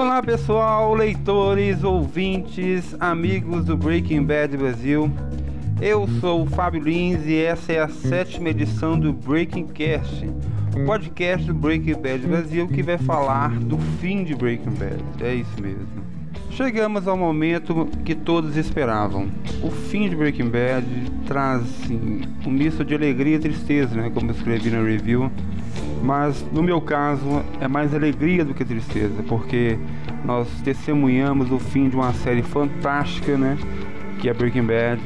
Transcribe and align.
Olá 0.00 0.22
pessoal, 0.22 0.94
leitores, 0.94 1.84
ouvintes, 1.84 2.96
amigos 2.98 3.66
do 3.66 3.76
Breaking 3.76 4.24
Bad 4.24 4.56
Brasil. 4.56 5.12
Eu 5.78 6.08
sou 6.22 6.40
o 6.42 6.46
Fábio 6.46 6.82
Lins 6.82 7.26
e 7.26 7.36
essa 7.36 7.74
é 7.74 7.80
a 7.80 7.88
sétima 7.88 8.48
edição 8.48 8.98
do 8.98 9.12
Breaking 9.12 9.66
Cast, 9.66 10.26
o 10.74 10.86
podcast 10.86 11.46
do 11.46 11.52
Breaking 11.52 12.00
Bad 12.00 12.26
Brasil 12.26 12.66
que 12.66 12.82
vai 12.82 12.96
falar 12.96 13.50
do 13.50 13.76
fim 14.00 14.24
de 14.24 14.34
Breaking 14.34 14.70
Bad. 14.70 15.04
É 15.20 15.34
isso 15.34 15.60
mesmo. 15.60 15.86
Chegamos 16.50 17.06
ao 17.06 17.16
momento 17.18 17.86
que 18.02 18.14
todos 18.14 18.56
esperavam. 18.56 19.28
O 19.62 19.70
fim 19.70 20.08
de 20.08 20.16
Breaking 20.16 20.48
Bad 20.48 20.86
traz 21.26 21.60
assim, 21.60 22.22
um 22.46 22.50
misto 22.50 22.82
de 22.86 22.94
alegria 22.94 23.36
e 23.36 23.38
tristeza, 23.38 23.94
né, 23.94 24.10
como 24.14 24.30
eu 24.30 24.34
escrevi 24.34 24.70
na 24.70 24.82
review 24.82 25.30
mas 26.02 26.44
no 26.52 26.62
meu 26.62 26.80
caso 26.80 27.42
é 27.60 27.68
mais 27.68 27.94
alegria 27.94 28.44
do 28.44 28.54
que 28.54 28.64
tristeza, 28.64 29.22
porque 29.28 29.78
nós 30.24 30.48
testemunhamos 30.62 31.50
o 31.52 31.58
fim 31.58 31.88
de 31.88 31.96
uma 31.96 32.12
série 32.12 32.42
fantástica, 32.42 33.36
né? 33.36 33.58
Que 34.18 34.28
é 34.28 34.34
Breaking 34.34 34.64
Bad. 34.64 35.00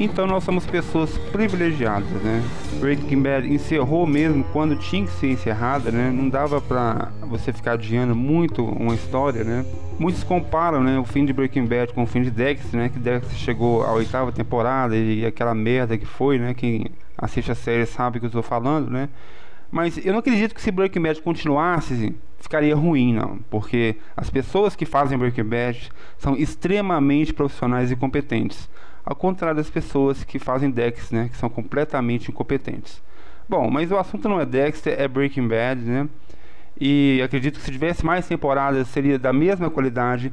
Então 0.00 0.26
nós 0.26 0.42
somos 0.42 0.66
pessoas 0.66 1.16
privilegiadas, 1.30 2.08
né? 2.22 2.42
Breaking 2.80 3.22
Bad 3.22 3.52
encerrou 3.52 4.06
mesmo 4.06 4.42
quando 4.52 4.74
tinha 4.74 5.04
que 5.04 5.12
ser 5.12 5.30
encerrada, 5.30 5.90
né? 5.90 6.10
Não 6.10 6.28
dava 6.28 6.60
pra 6.60 7.10
você 7.22 7.52
ficar 7.52 7.72
adiando 7.72 8.14
muito 8.14 8.64
uma 8.64 8.94
história, 8.94 9.44
né? 9.44 9.64
Muitos 9.98 10.24
comparam, 10.24 10.82
né, 10.82 10.98
o 10.98 11.04
fim 11.04 11.24
de 11.24 11.32
Breaking 11.32 11.66
Bad 11.66 11.92
com 11.92 12.02
o 12.02 12.06
fim 12.06 12.22
de 12.22 12.30
Dexter, 12.30 12.80
né? 12.80 12.88
Que 12.88 12.98
Dexter 12.98 13.36
chegou 13.36 13.84
à 13.84 13.92
oitava 13.92 14.32
temporada 14.32 14.96
e 14.96 15.24
aquela 15.24 15.54
merda 15.54 15.96
que 15.96 16.06
foi, 16.06 16.38
né? 16.38 16.54
Quem 16.54 16.86
assiste 17.16 17.52
a 17.52 17.54
série 17.54 17.86
sabe 17.86 18.16
o 18.16 18.20
que 18.20 18.26
eu 18.26 18.28
estou 18.28 18.42
falando, 18.42 18.90
né? 18.90 19.08
Mas 19.72 19.96
eu 20.04 20.12
não 20.12 20.18
acredito 20.20 20.54
que 20.54 20.60
se 20.60 20.70
Breaking 20.70 21.00
Bad 21.00 21.22
continuasse, 21.22 22.14
ficaria 22.38 22.76
ruim, 22.76 23.14
não. 23.14 23.38
Porque 23.48 23.96
as 24.14 24.28
pessoas 24.28 24.76
que 24.76 24.84
fazem 24.84 25.16
Breaking 25.16 25.44
Bad 25.44 25.90
são 26.18 26.36
extremamente 26.36 27.32
profissionais 27.32 27.90
e 27.90 27.96
competentes. 27.96 28.68
Ao 29.02 29.16
contrário 29.16 29.56
das 29.56 29.70
pessoas 29.70 30.24
que 30.24 30.38
fazem 30.38 30.70
Dexter, 30.70 31.18
né? 31.18 31.28
Que 31.30 31.38
são 31.38 31.48
completamente 31.48 32.30
incompetentes. 32.30 33.02
Bom, 33.48 33.70
mas 33.70 33.90
o 33.90 33.96
assunto 33.96 34.28
não 34.28 34.38
é 34.38 34.44
Dexter, 34.44 34.94
é 35.00 35.08
Breaking 35.08 35.48
Bad, 35.48 35.80
né? 35.80 36.06
E 36.78 37.22
acredito 37.24 37.58
que 37.58 37.64
se 37.64 37.72
tivesse 37.72 38.04
mais 38.04 38.26
temporadas 38.28 38.88
seria 38.88 39.18
da 39.18 39.32
mesma 39.32 39.70
qualidade. 39.70 40.30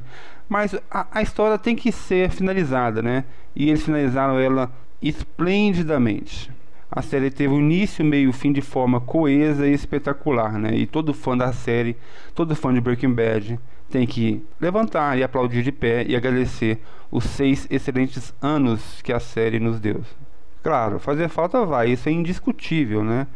Mas 0.50 0.74
a, 0.90 1.06
a 1.10 1.22
história 1.22 1.56
tem 1.56 1.74
que 1.74 1.90
ser 1.90 2.30
finalizada, 2.30 3.00
né? 3.00 3.24
E 3.56 3.70
eles 3.70 3.82
finalizaram 3.82 4.38
ela 4.38 4.70
esplendidamente. 5.00 6.50
A 6.90 7.02
série 7.02 7.30
teve 7.30 7.54
um 7.54 7.60
início, 7.60 8.04
meio 8.04 8.30
e 8.30 8.32
fim 8.32 8.52
de 8.52 8.60
forma 8.60 9.00
coesa 9.00 9.66
e 9.66 9.72
espetacular, 9.72 10.58
né? 10.58 10.74
E 10.74 10.86
todo 10.86 11.14
fã 11.14 11.36
da 11.36 11.52
série, 11.52 11.96
todo 12.34 12.56
fã 12.56 12.74
de 12.74 12.80
Breaking 12.80 13.12
Bad 13.12 13.60
tem 13.88 14.06
que 14.06 14.42
levantar 14.60 15.18
e 15.18 15.22
aplaudir 15.22 15.62
de 15.62 15.70
pé 15.70 16.04
e 16.06 16.16
agradecer 16.16 16.80
os 17.10 17.24
seis 17.24 17.66
excelentes 17.70 18.34
anos 18.40 19.00
que 19.02 19.12
a 19.12 19.20
série 19.20 19.60
nos 19.60 19.78
deu. 19.78 20.00
Claro, 20.62 20.98
fazer 20.98 21.28
falta 21.28 21.64
vai, 21.64 21.90
isso 21.90 22.08
é 22.08 22.12
indiscutível, 22.12 23.04
né? 23.04 23.26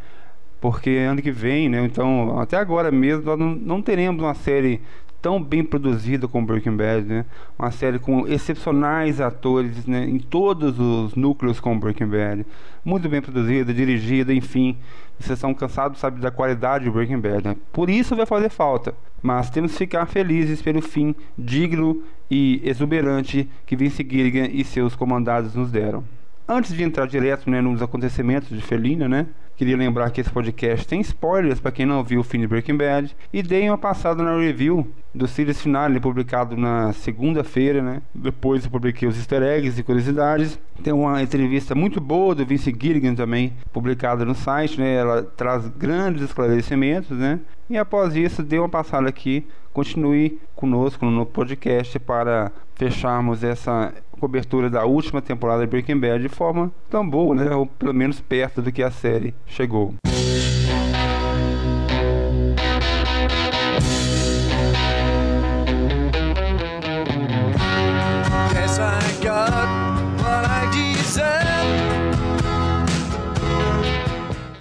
Porque 0.59 0.89
ano 0.89 1.21
que 1.21 1.31
vem, 1.31 1.69
né? 1.69 1.83
Então, 1.85 2.39
até 2.39 2.57
agora 2.57 2.91
mesmo, 2.91 3.23
nós 3.23 3.39
não 3.61 3.81
teremos 3.81 4.21
uma 4.21 4.33
série 4.33 4.81
tão 5.25 5.41
bem 5.41 5.63
produzida 5.63 6.27
como 6.27 6.45
Breaking 6.45 6.77
Bad, 6.77 7.07
né? 7.07 7.25
Uma 7.57 7.71
série 7.71 7.97
com 7.97 8.27
excepcionais 8.27 9.19
atores, 9.19 9.87
né? 9.87 10.05
Em 10.05 10.19
todos 10.19 10.79
os 10.79 11.15
núcleos 11.15 11.59
como 11.59 11.79
Breaking 11.79 12.05
Bad, 12.05 12.45
muito 12.83 13.09
bem 13.09 13.19
produzida, 13.19 13.73
dirigida, 13.73 14.31
enfim. 14.31 14.77
Vocês 15.17 15.39
são 15.39 15.51
cansados, 15.51 15.99
sabe, 15.99 16.21
da 16.21 16.29
qualidade 16.29 16.83
de 16.83 16.91
Breaking 16.91 17.17
Bad, 17.17 17.43
né? 17.43 17.55
Por 17.73 17.89
isso 17.89 18.15
vai 18.15 18.27
fazer 18.27 18.49
falta. 18.49 18.93
Mas 19.19 19.49
temos 19.49 19.71
que 19.71 19.79
ficar 19.79 20.05
felizes 20.05 20.61
pelo 20.61 20.79
fim 20.79 21.15
digno 21.35 22.03
e 22.29 22.61
exuberante 22.63 23.49
que 23.65 23.75
Vince 23.75 24.07
Gilligan 24.07 24.47
e 24.51 24.63
seus 24.63 24.95
comandados 24.95 25.55
nos 25.55 25.71
deram. 25.71 26.03
Antes 26.47 26.71
de 26.71 26.83
entrar 26.83 27.07
direto 27.07 27.49
né, 27.49 27.61
nos 27.61 27.81
acontecimentos 27.81 28.49
de 28.49 28.61
Felina, 28.61 29.09
né? 29.09 29.25
Queria 29.57 29.77
lembrar 29.77 30.09
que 30.09 30.19
esse 30.19 30.29
podcast 30.29 30.85
tem 30.85 30.99
spoilers 30.99 31.61
para 31.61 31.71
quem 31.71 31.85
não 31.85 32.03
viu 32.03 32.19
o 32.19 32.23
fim 32.23 32.41
de 32.41 32.47
Breaking 32.47 32.75
Bad. 32.75 33.15
E 33.31 33.41
dei 33.41 33.69
uma 33.69 33.77
passada 33.77 34.21
na 34.21 34.37
review 34.37 34.85
do 35.13 35.27
series 35.27 35.61
finale 35.61 35.97
publicado 35.97 36.57
na 36.57 36.91
segunda-feira, 36.91 37.81
né? 37.81 38.01
Depois 38.13 38.65
eu 38.65 38.69
publiquei 38.69 39.07
os 39.07 39.17
easter 39.17 39.41
eggs 39.41 39.79
e 39.79 39.83
curiosidades. 39.83 40.59
Tem 40.83 40.91
uma 40.91 41.23
entrevista 41.23 41.73
muito 41.73 42.01
boa 42.01 42.35
do 42.35 42.45
Vince 42.45 42.75
Gilligan 42.77 43.15
também, 43.15 43.53
publicada 43.71 44.25
no 44.25 44.35
site, 44.35 44.77
né? 44.77 44.93
Ela 44.93 45.23
traz 45.23 45.69
grandes 45.69 46.23
esclarecimentos, 46.23 47.17
né? 47.17 47.39
E 47.69 47.77
após 47.77 48.13
isso, 48.13 48.43
dei 48.43 48.59
uma 48.59 48.67
passada 48.67 49.07
aqui. 49.07 49.47
Continue 49.71 50.37
conosco 50.53 51.05
no 51.05 51.25
podcast 51.25 51.97
para 51.99 52.51
fecharmos 52.75 53.41
essa 53.41 53.93
cobertura 54.19 54.69
da 54.69 54.85
última 54.85 55.21
temporada 55.21 55.61
de 55.61 55.67
Breaking 55.67 55.99
Bad 55.99 56.21
de 56.21 56.29
forma 56.29 56.71
tão 56.89 57.07
boa, 57.07 57.35
né? 57.35 57.55
Ou 57.55 57.65
pelo 57.65 57.93
menos 57.93 58.19
perto 58.19 58.61
do 58.61 58.71
que 58.71 58.81
a 58.81 58.91
série 58.91 59.33
chegou. 59.45 59.93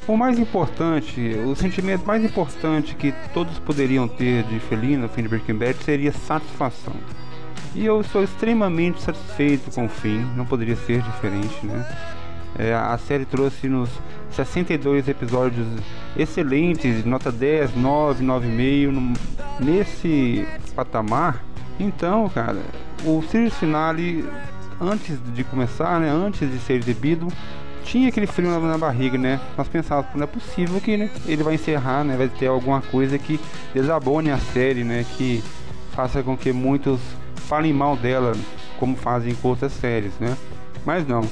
O 0.06 0.16
mais 0.16 0.38
importante, 0.38 1.34
o 1.44 1.56
sentimento 1.56 2.06
mais 2.06 2.22
importante 2.22 2.94
que 2.94 3.12
todos 3.32 3.58
poderiam 3.58 4.06
ter 4.06 4.44
de 4.44 4.60
Felina 4.60 5.02
no 5.02 5.08
fim 5.08 5.22
de 5.22 5.28
Breaking 5.28 5.54
Bad 5.54 5.82
seria 5.82 6.12
satisfação. 6.12 6.94
E 7.74 7.84
eu 7.84 8.04
sou 8.04 8.22
extremamente 8.22 9.02
satisfeito 9.02 9.70
com 9.72 9.86
o 9.86 9.88
fim, 9.88 10.20
não 10.36 10.46
poderia 10.46 10.76
ser 10.76 11.02
diferente, 11.02 11.66
né? 11.66 11.84
É, 12.56 12.72
a 12.72 12.96
série 12.96 13.24
trouxe 13.24 13.68
nos 13.68 13.90
62 14.30 15.08
episódios 15.08 15.66
excelentes, 16.16 17.04
nota 17.04 17.32
10, 17.32 17.74
9, 17.74 18.24
9,5, 18.24 19.18
nesse 19.58 20.46
patamar. 20.76 21.42
Então, 21.80 22.28
cara, 22.28 22.58
o 23.04 23.20
series 23.22 23.54
finale, 23.54 24.24
antes 24.80 25.18
de 25.34 25.42
começar, 25.42 25.98
né, 25.98 26.08
antes 26.08 26.48
de 26.48 26.58
ser 26.60 26.74
exibido, 26.74 27.26
tinha 27.82 28.08
aquele 28.08 28.28
frio 28.28 28.48
na, 28.48 28.60
na, 28.60 28.78
barriga, 28.78 29.18
né? 29.18 29.40
Nós 29.58 29.66
pensávamos, 29.66 30.14
não 30.14 30.22
é 30.22 30.26
possível 30.26 30.80
que 30.80 30.96
né, 30.96 31.10
ele 31.26 31.42
vai 31.42 31.54
encerrar, 31.54 32.04
né? 32.04 32.16
Vai 32.16 32.28
ter 32.28 32.46
alguma 32.46 32.80
coisa 32.80 33.18
que 33.18 33.40
desabone 33.74 34.30
a 34.30 34.38
série, 34.38 34.84
né? 34.84 35.04
Que 35.16 35.42
faça 35.92 36.22
com 36.22 36.36
que 36.36 36.52
muitos 36.52 37.00
falem 37.44 37.72
mal 37.72 37.96
dela, 37.96 38.32
como 38.78 38.96
fazem 38.96 39.34
com 39.34 39.48
outras 39.48 39.72
séries, 39.72 40.12
né? 40.18 40.36
Mas 40.84 41.06
não. 41.06 41.22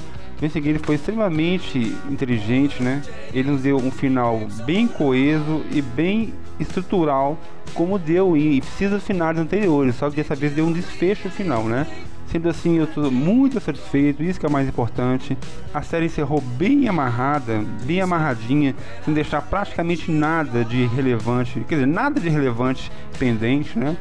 Vince 0.40 0.60
Gilligan 0.60 0.84
foi 0.84 0.96
extremamente 0.96 1.78
inteligente, 2.10 2.82
né? 2.82 3.00
Ele 3.32 3.50
nos 3.50 3.62
deu 3.62 3.76
um 3.76 3.90
final 3.90 4.40
bem 4.66 4.88
coeso 4.88 5.62
e 5.70 5.80
bem 5.80 6.34
estrutural, 6.58 7.38
como 7.74 7.98
deu 7.98 8.36
em 8.36 8.60
precisas 8.60 9.02
finais 9.04 9.38
anteriores, 9.38 9.94
só 9.94 10.10
que 10.10 10.16
dessa 10.16 10.34
vez 10.34 10.52
deu 10.52 10.66
um 10.66 10.72
desfecho 10.72 11.30
final, 11.30 11.64
né? 11.64 11.86
Sendo 12.26 12.48
assim, 12.48 12.78
eu 12.78 12.84
estou 12.84 13.10
muito 13.10 13.60
satisfeito, 13.60 14.22
isso 14.22 14.40
que 14.40 14.46
é 14.46 14.48
o 14.48 14.52
mais 14.52 14.66
importante. 14.66 15.36
A 15.72 15.82
série 15.82 16.06
encerrou 16.06 16.40
bem 16.40 16.88
amarrada, 16.88 17.62
bem 17.84 18.00
amarradinha, 18.00 18.74
sem 19.04 19.12
deixar 19.12 19.42
praticamente 19.42 20.10
nada 20.10 20.64
de 20.64 20.86
relevante, 20.86 21.60
quer 21.68 21.74
dizer, 21.74 21.86
nada 21.86 22.18
de 22.18 22.28
relevante 22.28 22.90
pendente, 23.18 23.78
né? 23.78 23.96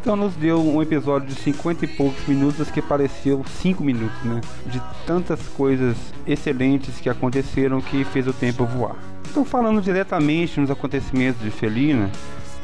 Então 0.00 0.16
nos 0.16 0.34
deu 0.34 0.58
um 0.66 0.80
episódio 0.80 1.28
de 1.28 1.34
50 1.34 1.84
e 1.84 1.88
poucos 1.88 2.26
minutos 2.26 2.70
que 2.70 2.80
pareceu 2.80 3.44
5 3.60 3.84
minutos, 3.84 4.22
né? 4.24 4.40
De 4.66 4.80
tantas 5.06 5.40
coisas 5.48 5.94
excelentes 6.26 6.98
que 6.98 7.10
aconteceram 7.10 7.82
que 7.82 8.02
fez 8.04 8.26
o 8.26 8.32
tempo 8.32 8.64
voar. 8.64 8.96
Então 9.30 9.44
falando 9.44 9.82
diretamente 9.82 10.58
nos 10.58 10.70
acontecimentos 10.70 11.42
de 11.42 11.50
Felina, 11.50 12.10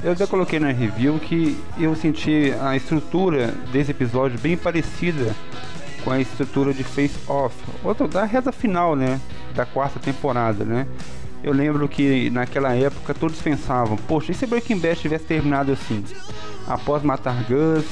eu 0.03 0.17
já 0.17 0.27
coloquei 0.27 0.59
na 0.59 0.73
review 0.73 1.19
que 1.19 1.59
eu 1.79 1.95
senti 1.95 2.55
a 2.59 2.75
estrutura 2.75 3.49
desse 3.71 3.91
episódio 3.91 4.39
bem 4.39 4.57
parecida 4.57 5.37
com 6.03 6.11
a 6.11 6.19
estrutura 6.19 6.73
de 6.73 6.85
Face 6.85 7.19
Off, 7.29 7.55
outra 7.85 8.09
da 8.09 8.25
reta 8.25 8.51
final, 8.51 8.97
né, 8.97 9.21
da 9.55 9.67
quarta 9.67 9.99
temporada, 9.99 10.65
né? 10.65 10.87
Eu 11.43 11.53
lembro 11.53 11.89
que 11.89 12.31
naquela 12.31 12.75
época 12.75 13.13
todos 13.13 13.41
pensavam, 13.43 13.97
poxa, 13.97 14.33
e 14.33 14.35
se 14.35 14.47
Breaking 14.47 14.79
Bad 14.79 15.01
tivesse 15.01 15.25
terminado 15.25 15.73
assim? 15.73 16.03
Após 16.67 17.03
matar 17.03 17.45
Gus, 17.45 17.87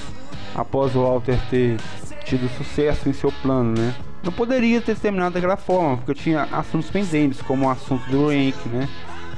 após 0.55 0.94
o 0.94 1.03
Walter 1.03 1.38
ter 1.49 1.76
tido 2.25 2.49
sucesso 2.56 3.09
em 3.09 3.12
seu 3.12 3.31
plano, 3.43 3.75
né? 3.79 3.94
Não 4.23 4.32
poderia 4.32 4.81
ter 4.81 4.97
terminado 4.97 5.35
daquela 5.35 5.56
forma, 5.56 5.99
porque 5.99 6.15
tinha 6.15 6.44
assuntos 6.44 6.91
pendentes, 6.91 7.43
como 7.43 7.67
o 7.67 7.71
assunto 7.71 8.09
do 8.11 8.29
Rank, 8.29 8.56
né? 8.67 8.88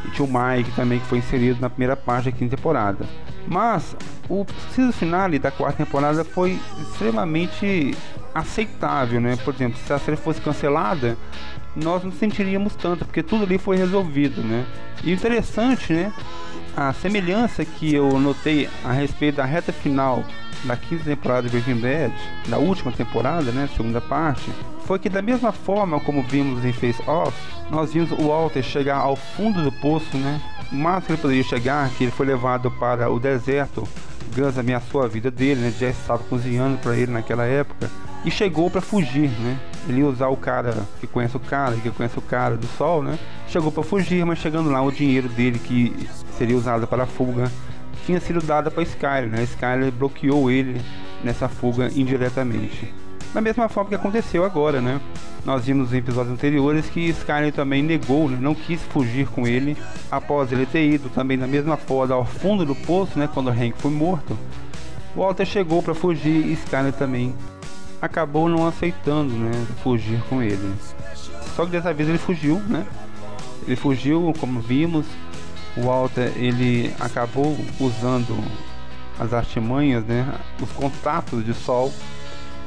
E 0.04 0.10
tinha 0.10 0.26
o 0.26 0.30
Mike 0.30 0.70
também, 0.72 1.00
que 1.00 1.06
foi 1.06 1.18
inserido 1.18 1.60
na 1.60 1.68
primeira 1.68 1.96
parte 1.96 2.30
da 2.30 2.36
quinta 2.36 2.56
temporada. 2.56 3.04
Mas 3.48 3.96
o 4.28 4.46
season 4.72 4.92
finale 4.92 5.38
da 5.38 5.50
quarta 5.50 5.84
temporada 5.84 6.24
foi 6.24 6.58
extremamente 6.80 7.96
aceitável, 8.34 9.20
né? 9.20 9.36
Por 9.44 9.54
exemplo, 9.54 9.78
se 9.84 9.92
a 9.92 9.98
série 9.98 10.16
fosse 10.16 10.40
cancelada, 10.40 11.16
nós 11.76 12.02
não 12.02 12.10
sentiríamos 12.10 12.74
tanto, 12.74 13.04
porque 13.04 13.22
tudo 13.22 13.44
ali 13.44 13.58
foi 13.58 13.76
resolvido, 13.76 14.42
né? 14.42 14.64
E 15.04 15.12
interessante, 15.12 15.92
né? 15.92 16.12
A 16.76 16.92
semelhança 16.92 17.64
que 17.64 17.94
eu 17.94 18.18
notei 18.18 18.68
a 18.84 18.92
respeito 18.92 19.36
da 19.36 19.44
reta 19.44 19.72
final 19.72 20.24
da 20.64 20.76
quinta 20.76 21.04
temporada 21.04 21.42
de 21.42 21.50
Breaking 21.50 21.80
Bad, 21.80 22.14
da 22.48 22.58
última 22.58 22.90
temporada, 22.90 23.52
né, 23.52 23.68
segunda 23.76 24.00
parte, 24.00 24.50
foi 24.84 24.98
que 24.98 25.08
da 25.08 25.20
mesma 25.20 25.52
forma 25.52 26.00
como 26.00 26.22
vimos 26.22 26.64
em 26.64 26.72
Face 26.72 27.02
Off, 27.06 27.36
nós 27.70 27.92
vimos 27.92 28.10
o 28.12 28.28
Walter 28.28 28.62
chegar 28.62 28.96
ao 28.96 29.16
fundo 29.16 29.62
do 29.62 29.72
poço, 29.72 30.16
né? 30.16 30.40
O 30.72 30.74
máximo 30.74 31.06
que 31.06 31.12
ele 31.12 31.22
poderia 31.22 31.44
chegar, 31.44 31.90
que 31.90 32.04
ele 32.04 32.10
foi 32.10 32.26
levado 32.26 32.70
para 32.70 33.10
o 33.10 33.20
deserto, 33.20 33.86
Gus 34.34 34.58
ameaçou 34.58 35.02
a 35.02 35.08
vida 35.08 35.30
dele, 35.30 35.60
né? 35.60 35.70
Jesse 35.70 36.00
estava 36.00 36.22
cozinhando 36.24 36.78
para 36.78 36.96
ele 36.96 37.12
naquela 37.12 37.44
época 37.44 37.90
e 38.24 38.30
chegou 38.30 38.70
para 38.70 38.80
fugir, 38.80 39.30
né? 39.30 39.58
Ele 39.88 40.02
usar 40.02 40.28
o 40.28 40.36
cara 40.36 40.74
que 41.00 41.06
conhece 41.06 41.36
o 41.36 41.40
cara, 41.40 41.76
que 41.76 41.90
conhece 41.90 42.18
o 42.18 42.22
cara 42.22 42.56
do 42.56 42.66
sol, 42.66 43.02
né? 43.02 43.18
Chegou 43.48 43.70
para 43.70 43.82
fugir, 43.82 44.24
mas 44.26 44.38
chegando 44.38 44.70
lá 44.70 44.82
o 44.82 44.90
dinheiro 44.90 45.28
dele 45.28 45.58
que 45.58 46.08
seria 46.36 46.56
usado 46.56 46.86
para 46.86 47.04
a 47.04 47.06
fuga 47.06 47.50
tinha 48.06 48.20
sido 48.20 48.40
dada 48.40 48.70
para 48.70 48.84
Skyler, 48.84 49.28
né? 49.28 49.42
Skyler 49.42 49.90
bloqueou 49.90 50.48
ele 50.48 50.80
nessa 51.24 51.48
fuga 51.48 51.90
indiretamente. 51.94 52.94
Da 53.34 53.40
mesma 53.40 53.68
forma 53.68 53.90
que 53.90 53.96
aconteceu 53.96 54.44
agora, 54.44 54.80
né? 54.80 55.00
Nós 55.44 55.66
vimos 55.66 55.92
em 55.92 55.98
episódios 55.98 56.32
anteriores 56.32 56.86
que 56.86 57.08
Skyler 57.08 57.52
também 57.52 57.82
negou, 57.82 58.30
né? 58.30 58.38
não 58.40 58.54
quis 58.54 58.80
fugir 58.80 59.26
com 59.26 59.46
ele 59.46 59.76
após 60.10 60.52
ele 60.52 60.64
ter 60.64 60.88
ido 60.88 61.08
também 61.08 61.36
da 61.36 61.46
mesma 61.46 61.76
forma 61.76 62.14
ao 62.14 62.24
fundo 62.24 62.64
do 62.64 62.74
poço, 62.74 63.18
né? 63.18 63.28
Quando 63.32 63.50
Hank 63.50 63.74
foi 63.76 63.90
morto. 63.90 64.38
Walter 65.14 65.44
chegou 65.44 65.82
para 65.82 65.94
fugir 65.94 66.46
e 66.46 66.52
Skyler 66.52 66.92
também 66.92 67.34
acabou 68.00 68.48
não 68.48 68.66
aceitando, 68.66 69.32
né? 69.32 69.52
Fugir 69.82 70.22
com 70.28 70.42
ele. 70.42 70.74
Só 71.54 71.64
que 71.64 71.70
dessa 71.70 71.92
vez 71.92 72.08
ele 72.08 72.18
fugiu, 72.18 72.60
né? 72.68 72.86
Ele 73.66 73.76
fugiu, 73.76 74.32
como 74.38 74.60
vimos, 74.60 75.06
o 75.76 75.82
Walter 75.82 76.32
ele 76.36 76.92
acabou 76.98 77.56
usando 77.78 78.36
as 79.18 79.32
artimanhas, 79.32 80.04
né, 80.04 80.26
os 80.60 80.70
contatos 80.72 81.44
de 81.44 81.52
Sol 81.54 81.92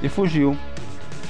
e 0.01 0.09
fugiu, 0.09 0.57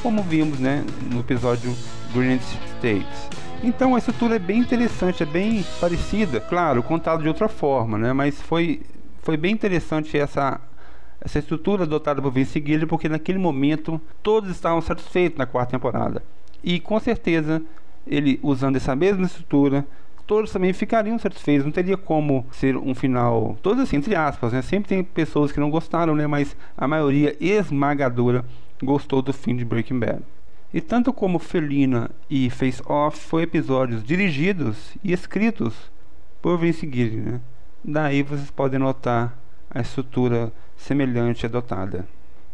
como 0.02 0.24
vimos, 0.24 0.60
né, 0.60 0.84
no 1.12 1.20
episódio 1.20 1.76
Green 2.14 2.40
States. 2.78 3.30
Então 3.64 3.96
a 3.96 3.98
estrutura 3.98 4.36
é 4.36 4.40
bem 4.40 4.60
interessante, 4.60 5.24
é 5.24 5.26
bem 5.26 5.66
parecida, 5.80 6.40
claro, 6.40 6.82
contado 6.82 7.22
de 7.22 7.28
outra 7.28 7.48
forma, 7.48 7.98
né, 7.98 8.14
mas 8.14 8.42
foi 8.42 8.82
foi 9.22 9.36
bem 9.36 9.54
interessante 9.54 10.18
essa 10.18 10.60
essa 11.22 11.40
estrutura 11.40 11.84
adotada 11.84 12.22
por 12.22 12.32
Vince 12.32 12.60
Gilligan, 12.60 12.88
porque 12.88 13.10
naquele 13.10 13.38
momento 13.38 14.00
todos 14.24 14.50
estavam 14.50 14.82
satisfeitos 14.82 15.38
na 15.38 15.46
quarta 15.46 15.72
temporada. 15.72 16.24
E 16.64 16.80
com 16.80 17.00
certeza 17.00 17.62
ele 18.08 18.40
usando 18.42 18.76
essa 18.76 18.96
mesma 18.96 19.26
estrutura 19.26 19.86
todos 20.30 20.52
também 20.52 20.72
ficariam 20.74 21.18
satisfeitos. 21.18 21.66
Não 21.66 21.72
teria 21.72 21.98
como 21.98 22.46
ser 22.52 22.78
um 22.78 22.94
final, 22.94 23.58
todos 23.64 23.82
assim, 23.82 23.96
entre 23.96 24.16
aspas, 24.16 24.54
né? 24.54 24.62
Sempre 24.62 24.90
tem 24.90 25.04
pessoas 25.04 25.52
que 25.52 25.60
não 25.60 25.72
gostaram, 25.72 26.16
né? 26.16 26.28
Mas 26.28 26.56
a 26.78 26.88
maioria 26.88 27.36
esmagadora 27.40 28.46
gostou 28.84 29.24
do 29.24 29.34
fim 29.34 29.56
de 29.56 29.66
Breaking 29.66 29.98
Bad. 29.98 30.22
E 30.72 30.80
tanto 30.82 31.12
como 31.12 31.40
Felina 31.40 32.12
e 32.30 32.48
Face 32.52 32.80
Off 32.86 33.18
foi 33.18 33.42
episódios 33.42 34.04
dirigidos 34.04 34.96
e 35.04 35.12
escritos 35.12 35.92
por 36.44 36.60
Vince 36.60 36.88
Gilligan, 36.88 37.32
né? 37.32 37.42
Daí 37.84 38.22
vocês 38.22 38.52
podem 38.52 38.80
notar 38.80 39.36
a 39.68 39.82
estrutura 39.82 40.54
semelhante 40.80 41.46
adotada. 41.46 42.08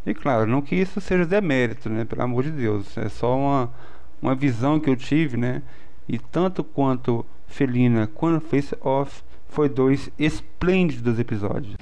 E 0.05 0.13
claro, 0.13 0.45
não 0.45 0.61
que 0.61 0.75
isso 0.75 0.99
seja 0.99 1.25
demérito, 1.25 1.89
né? 1.89 2.03
Pelo 2.05 2.23
amor 2.23 2.43
de 2.43 2.51
Deus, 2.51 2.97
é 2.97 3.07
só 3.07 3.37
uma, 3.37 3.73
uma 4.21 4.35
visão 4.35 4.79
que 4.79 4.89
eu 4.89 4.95
tive, 4.95 5.37
né? 5.37 5.61
E 6.07 6.19
tanto 6.19 6.63
quanto 6.63 7.25
Felina 7.47 8.09
quando 8.13 8.41
Face 8.41 8.75
Off 8.81 9.23
foi 9.47 9.69
dois 9.69 10.09
esplêndidos 10.19 11.17
episódios. 11.19 11.75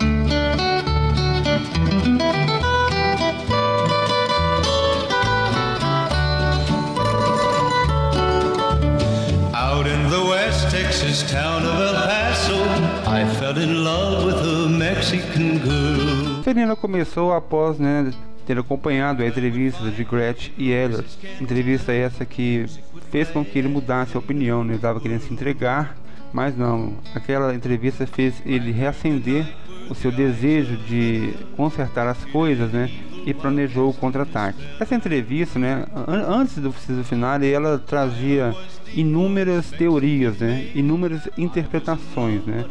Out 9.54 9.88
in 9.88 10.10
the 10.10 10.30
West 10.30 10.70
Texas 10.72 11.24
town 11.30 11.66
of 11.66 11.82
El 11.82 11.96
Paso, 12.08 12.64
I 13.06 13.26
fell 13.40 13.58
in 13.58 13.84
love 13.84 14.26
with 14.26 14.38
a 14.38 14.70
Mexican 14.70 15.60
girl. 15.60 16.03
Felina 16.44 16.76
começou 16.76 17.32
após, 17.32 17.80
né, 17.80 18.12
ter 18.46 18.60
acompanhado 18.60 19.24
a 19.24 19.26
entrevista 19.26 19.90
de 19.90 20.04
Gretchen 20.04 20.54
e 20.58 20.72
Elliot. 20.72 21.06
Entrevista 21.40 21.94
essa 21.94 22.26
que 22.26 22.66
fez 23.10 23.30
com 23.30 23.46
que 23.46 23.58
ele 23.58 23.70
mudasse 23.70 24.18
a 24.18 24.20
opinião, 24.20 24.62
né? 24.62 24.72
ele 24.72 24.76
estava 24.76 25.00
querendo 25.00 25.22
se 25.22 25.34
entregar, 25.34 25.96
mas 26.34 26.58
não. 26.58 26.96
Aquela 27.16 27.56
entrevista 27.56 28.06
fez 28.06 28.42
ele 28.46 28.74
reacender 28.74 29.46
o 29.90 29.96
seu 29.96 30.12
desejo 30.12 30.76
de 30.76 31.34
consertar 31.56 32.08
as 32.08 32.26
coisas, 32.26 32.72
né? 32.74 32.92
E 33.26 33.34
planejou 33.34 33.90
o 33.90 33.94
contra-ataque. 33.94 34.62
Essa 34.82 34.96
entrevista, 34.96 35.58
né, 35.58 35.86
antes 36.28 36.58
do 36.58 36.72
preciso 36.74 37.06
final, 37.06 37.42
ela 37.42 37.80
trazia 37.80 38.54
inúmeras 38.94 39.72
teorias, 39.72 40.40
né, 40.40 40.70
inúmeras 40.76 41.30
interpretações, 41.38 42.44
né. 42.46 42.66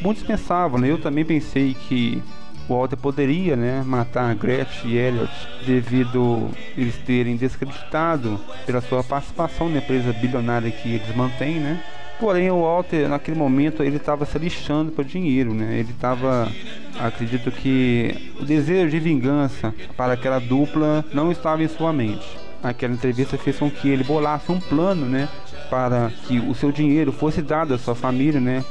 Muitos 0.00 0.22
pensavam, 0.22 0.78
né, 0.78 0.90
eu 0.90 0.98
também 0.98 1.24
pensei 1.24 1.74
que 1.74 2.22
Walter 2.68 2.96
poderia 2.96 3.56
né, 3.56 3.82
matar 3.84 4.34
Gretchen 4.34 4.90
e 4.90 4.96
Elliot 4.96 5.32
devido 5.64 6.50
eles 6.76 6.96
terem 6.98 7.36
descreditado 7.36 8.40
pela 8.64 8.80
sua 8.80 9.04
participação 9.04 9.68
na 9.68 9.78
empresa 9.78 10.12
bilionária 10.12 10.70
que 10.70 10.94
eles 10.94 11.14
mantêm, 11.14 11.60
né? 11.60 11.82
Porém, 12.18 12.50
o 12.50 12.62
Walter, 12.62 13.08
naquele 13.08 13.36
momento, 13.36 13.82
ele 13.82 13.96
estava 13.96 14.24
se 14.24 14.38
lixando 14.38 14.90
para 14.90 15.04
dinheiro, 15.04 15.52
né? 15.52 15.78
Ele 15.78 15.90
estava, 15.90 16.50
acredito 16.98 17.50
que 17.50 18.32
o 18.40 18.44
desejo 18.44 18.90
de 18.90 18.98
vingança 18.98 19.74
para 19.96 20.14
aquela 20.14 20.38
dupla 20.38 21.04
não 21.12 21.30
estava 21.30 21.62
em 21.62 21.68
sua 21.68 21.92
mente. 21.92 22.26
Aquela 22.62 22.94
entrevista 22.94 23.36
fez 23.36 23.58
com 23.58 23.70
que 23.70 23.88
ele 23.88 24.02
bolasse 24.02 24.50
um 24.50 24.58
plano, 24.58 25.04
né? 25.04 25.28
Para 25.68 26.10
que 26.26 26.38
o 26.38 26.54
seu 26.54 26.72
dinheiro 26.72 27.12
fosse 27.12 27.42
dado 27.42 27.74
à 27.74 27.78
sua 27.78 27.94
família, 27.94 28.40
né? 28.40 28.64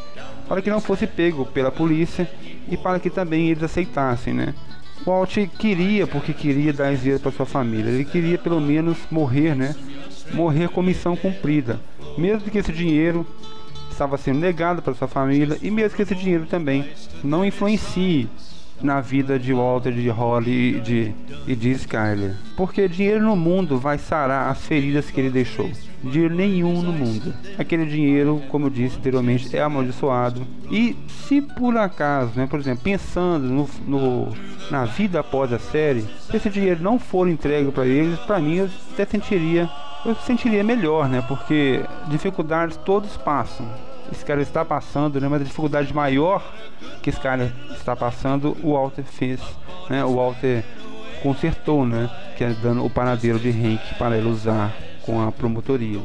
Para 0.47 0.61
que 0.61 0.69
não 0.71 0.81
fosse 0.81 1.05
pego 1.05 1.45
pela 1.45 1.71
polícia 1.71 2.27
e 2.67 2.77
para 2.77 2.99
que 2.99 3.09
também 3.09 3.49
eles 3.49 3.63
aceitassem, 3.63 4.33
né? 4.33 4.53
Walt 5.05 5.35
queria, 5.59 6.07
porque 6.07 6.33
queria 6.33 6.73
dar 6.73 6.95
dinheiro 6.95 7.19
para 7.19 7.31
sua 7.31 7.45
família, 7.45 7.89
ele 7.89 8.05
queria 8.05 8.37
pelo 8.37 8.59
menos 8.59 8.97
morrer, 9.11 9.55
né? 9.55 9.75
Morrer 10.33 10.69
com 10.69 10.81
missão 10.81 11.15
cumprida, 11.15 11.79
mesmo 12.17 12.49
que 12.49 12.57
esse 12.57 12.71
dinheiro 12.71 13.25
estava 13.91 14.17
sendo 14.17 14.39
negado 14.39 14.81
para 14.81 14.93
sua 14.93 15.07
família 15.07 15.57
e 15.61 15.69
mesmo 15.69 15.95
que 15.95 16.01
esse 16.01 16.15
dinheiro 16.15 16.45
também 16.45 16.89
não 17.23 17.45
influencie 17.45 18.27
na 18.81 19.01
vida 19.01 19.39
de 19.39 19.53
Walter, 19.53 19.91
de 19.91 20.09
Holly 20.09 20.77
e 20.77 20.79
de, 20.79 21.15
e 21.47 21.55
de 21.55 21.71
Skyler. 21.71 22.35
Porque 22.55 22.87
dinheiro 22.87 23.23
no 23.23 23.35
mundo 23.35 23.77
vai 23.77 23.97
sarar 23.97 24.49
as 24.49 24.65
feridas 24.65 25.09
que 25.09 25.19
ele 25.19 25.29
deixou. 25.29 25.69
Dinheiro 26.03 26.35
nenhum 26.35 26.81
no 26.81 26.91
mundo. 26.91 27.33
Aquele 27.57 27.85
dinheiro, 27.85 28.41
como 28.49 28.67
eu 28.67 28.69
disse 28.69 28.97
anteriormente, 28.97 29.55
é 29.55 29.61
amaldiçoado. 29.61 30.45
E 30.69 30.95
se 31.07 31.41
por 31.41 31.75
acaso, 31.77 32.31
né, 32.35 32.45
por 32.47 32.59
exemplo, 32.59 32.83
pensando 32.83 33.47
no, 33.47 33.69
no 33.87 34.33
na 34.69 34.85
vida 34.85 35.19
após 35.19 35.53
a 35.53 35.59
série, 35.59 36.01
se 36.01 36.37
esse 36.37 36.49
dinheiro 36.49 36.81
não 36.81 36.97
for 36.97 37.27
entregue 37.27 37.71
para 37.71 37.85
eles, 37.85 38.19
para 38.19 38.39
mim 38.39 38.55
eu 38.55 38.69
até 38.93 39.05
sentiria 39.05 39.69
eu 40.05 40.13
sentiria 40.15 40.63
melhor, 40.63 41.09
né? 41.09 41.23
Porque 41.27 41.83
dificuldades 42.07 42.77
todos 42.77 43.17
passam 43.17 43.67
esse 44.11 44.23
cara 44.23 44.41
está 44.41 44.63
passando, 44.63 45.19
né? 45.19 45.27
Mas 45.27 45.41
a 45.41 45.45
dificuldade 45.45 45.93
maior 45.93 46.43
que 47.01 47.09
esse 47.09 47.19
cara 47.19 47.53
está 47.71 47.95
passando, 47.95 48.55
o 48.63 48.73
Walter 48.73 49.03
fez, 49.03 49.39
né? 49.89 50.03
O 50.03 50.15
Walter 50.15 50.63
consertou, 51.21 51.85
né? 51.85 52.09
Que 52.37 52.43
é 52.43 52.49
dando 52.49 52.85
o 52.85 52.89
panadeiro 52.89 53.39
de 53.39 53.49
Henk 53.49 53.95
para 53.97 54.17
ele 54.17 54.27
usar 54.27 54.73
com 55.03 55.21
a 55.21 55.31
promotoria. 55.31 55.99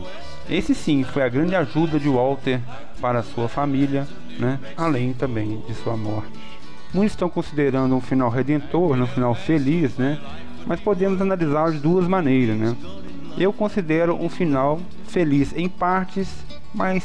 Esse 0.49 0.75
sim 0.75 1.05
foi 1.05 1.23
a 1.23 1.29
grande 1.29 1.55
ajuda 1.55 1.99
de 1.99 2.09
Walter 2.09 2.61
para 3.01 3.23
sua 3.23 3.49
família, 3.49 4.07
né? 4.39 4.59
Além 4.77 5.13
também 5.13 5.63
de 5.67 5.75
sua 5.75 5.97
morte. 5.97 6.33
Muitos 6.93 7.13
estão 7.13 7.29
considerando 7.29 7.95
um 7.95 8.01
final 8.01 8.29
redentor, 8.29 8.99
um 8.99 9.07
final 9.07 9.35
feliz, 9.35 9.97
né? 9.97 10.19
Mas 10.67 10.81
podemos 10.81 11.21
analisar 11.21 11.71
de 11.71 11.79
duas 11.79 12.07
maneiras, 12.09 12.57
né? 12.57 12.77
Eu 13.39 13.53
considero 13.53 14.17
um 14.17 14.29
final 14.29 14.81
feliz 15.07 15.57
em 15.57 15.69
partes, 15.69 16.29
mas 16.75 17.05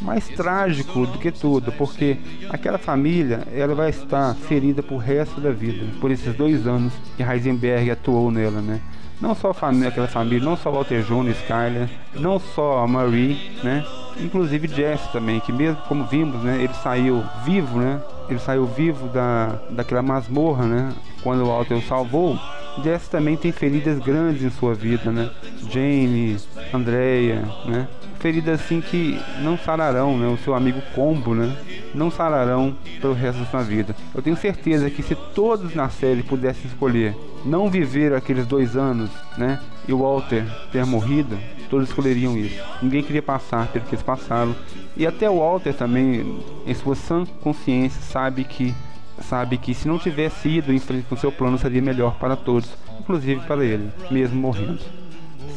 mais 0.00 0.28
trágico 0.28 1.06
do 1.06 1.18
que 1.18 1.30
tudo, 1.30 1.72
porque 1.72 2.16
aquela 2.50 2.78
família 2.78 3.46
ela 3.52 3.74
vai 3.74 3.90
estar 3.90 4.34
ferida 4.34 4.82
por 4.82 4.98
resto 4.98 5.40
da 5.40 5.50
vida, 5.50 5.86
por 6.00 6.10
esses 6.10 6.34
dois 6.34 6.66
anos 6.66 6.92
que 7.16 7.22
Heisenberg 7.22 7.90
atuou 7.90 8.30
nela, 8.30 8.60
né? 8.60 8.80
Não 9.20 9.34
só 9.34 9.50
a 9.50 9.54
família, 9.54 9.88
aquela 9.88 10.06
família, 10.06 10.44
não 10.44 10.56
só 10.56 10.70
Walter 10.70 11.02
Jr., 11.02 11.30
Skyler, 11.30 11.88
não 12.14 12.38
só 12.38 12.84
a 12.84 12.86
Marie, 12.86 13.36
né? 13.64 13.84
Inclusive 14.20 14.68
Jesse 14.68 15.10
também, 15.10 15.40
que 15.40 15.52
mesmo 15.52 15.80
como 15.88 16.04
vimos, 16.04 16.40
né? 16.44 16.62
Ele 16.62 16.72
saiu 16.74 17.24
vivo, 17.44 17.80
né? 17.80 18.00
Ele 18.28 18.38
saiu 18.38 18.64
vivo 18.66 19.08
da, 19.08 19.58
daquela 19.70 20.02
masmorra, 20.02 20.66
né? 20.66 20.92
Quando 21.22 21.42
o 21.42 21.46
Walter 21.46 21.74
o 21.74 21.82
salvou, 21.82 22.38
Jesse 22.84 23.10
também 23.10 23.36
tem 23.36 23.50
feridas 23.50 23.98
grandes 23.98 24.44
em 24.44 24.50
sua 24.50 24.72
vida, 24.72 25.10
né? 25.10 25.30
Jane, 25.68 26.36
Andrea, 26.72 27.42
né? 27.66 27.88
Feridas 28.18 28.60
assim 28.60 28.80
que 28.80 29.18
não 29.40 29.56
sararão, 29.56 30.18
né? 30.18 30.26
O 30.26 30.36
seu 30.38 30.54
amigo 30.54 30.80
Combo, 30.94 31.34
né? 31.34 31.56
Não 31.94 32.10
sararão 32.10 32.76
pelo 33.00 33.14
resto 33.14 33.40
da 33.40 33.46
sua 33.46 33.62
vida. 33.62 33.94
Eu 34.14 34.20
tenho 34.20 34.36
certeza 34.36 34.90
que 34.90 35.02
se 35.02 35.14
todos 35.14 35.74
na 35.74 35.88
série 35.88 36.22
pudessem 36.22 36.66
escolher 36.66 37.14
não 37.44 37.70
viver 37.70 38.12
aqueles 38.12 38.46
dois 38.46 38.76
anos, 38.76 39.10
né? 39.36 39.60
E 39.86 39.92
o 39.92 39.98
Walter 39.98 40.44
ter 40.72 40.84
morrido, 40.84 41.38
todos 41.70 41.88
escolheriam 41.88 42.36
isso. 42.36 42.60
Ninguém 42.82 43.02
queria 43.02 43.22
passar 43.22 43.68
pelo 43.68 43.84
que 43.84 43.94
eles 43.94 44.04
passaram. 44.04 44.54
E 44.96 45.06
até 45.06 45.30
o 45.30 45.38
Walter 45.38 45.72
também, 45.72 46.40
em 46.66 46.74
sua 46.74 46.94
sã 46.94 47.24
consciência, 47.40 48.00
sabe 48.02 48.44
que 48.44 48.74
sabe 49.20 49.58
que 49.58 49.74
se 49.74 49.88
não 49.88 49.98
tivesse 49.98 50.48
ido 50.48 50.72
em 50.72 50.78
frente 50.78 51.06
com 51.08 51.16
seu 51.16 51.32
plano 51.32 51.58
seria 51.58 51.82
melhor 51.82 52.14
para 52.18 52.36
todos, 52.36 52.70
inclusive 53.00 53.40
para 53.46 53.64
ele, 53.64 53.90
mesmo 54.10 54.40
morrendo. 54.40 54.78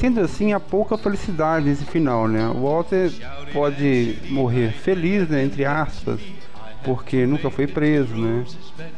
Sendo 0.01 0.19
assim, 0.19 0.51
há 0.51 0.59
pouca 0.59 0.97
felicidade 0.97 1.67
nesse 1.67 1.85
final, 1.85 2.27
né? 2.27 2.47
O 2.47 2.63
Walter 2.63 3.11
pode 3.53 4.17
morrer 4.31 4.71
feliz, 4.71 5.29
né, 5.29 5.43
entre 5.43 5.63
aspas, 5.63 6.19
porque 6.83 7.27
nunca 7.27 7.51
foi 7.51 7.67
preso, 7.67 8.15
né? 8.15 8.43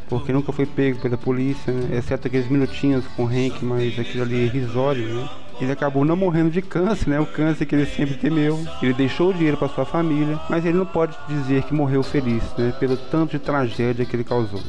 Porque 0.08 0.32
nunca 0.32 0.54
foi 0.54 0.66
pego 0.66 1.02
pela 1.02 1.18
polícia, 1.18 1.74
né? 1.74 1.98
exceto 1.98 2.30
aqueles 2.30 2.50
minutinhos 2.50 3.06
com 3.18 3.26
o 3.26 3.28
Hank, 3.28 3.66
mas 3.66 4.00
aquilo 4.00 4.24
ali 4.24 4.44
é 4.44 4.46
irrisório, 4.46 5.06
né? 5.14 5.30
Ele 5.60 5.74
acabou 5.74 6.06
não 6.06 6.16
morrendo 6.16 6.50
de 6.50 6.62
câncer, 6.62 7.10
né? 7.10 7.20
O 7.20 7.26
câncer 7.26 7.66
que 7.66 7.76
ele 7.76 7.86
sempre 7.86 8.16
temeu. 8.16 8.58
Ele 8.82 8.94
deixou 8.94 9.32
o 9.32 9.34
dinheiro 9.34 9.58
para 9.58 9.68
sua 9.68 9.84
família, 9.84 10.40
mas 10.50 10.64
ele 10.64 10.78
não 10.78 10.86
pode 10.86 11.18
dizer 11.28 11.64
que 11.64 11.74
morreu 11.74 12.02
feliz, 12.02 12.44
né? 12.58 12.74
Pelo 12.80 12.96
tanto 12.96 13.32
de 13.32 13.40
tragédia 13.40 14.06
que 14.06 14.16
ele 14.16 14.24
causou. 14.24 14.62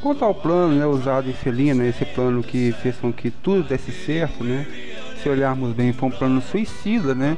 Quanto 0.00 0.24
ao 0.24 0.34
plano, 0.34 0.74
né, 0.74 0.86
usado 0.86 1.28
em 1.28 1.34
Felina, 1.34 1.86
esse 1.86 2.04
plano 2.06 2.42
que 2.42 2.72
fez 2.80 2.96
com 2.96 3.12
que 3.12 3.30
tudo 3.30 3.62
desse 3.62 3.92
certo, 3.92 4.42
né? 4.42 4.66
Se 5.26 5.30
olharmos 5.30 5.72
bem, 5.72 5.92
foi 5.92 6.08
um 6.08 6.12
plano 6.12 6.40
suicida, 6.40 7.12
né? 7.12 7.36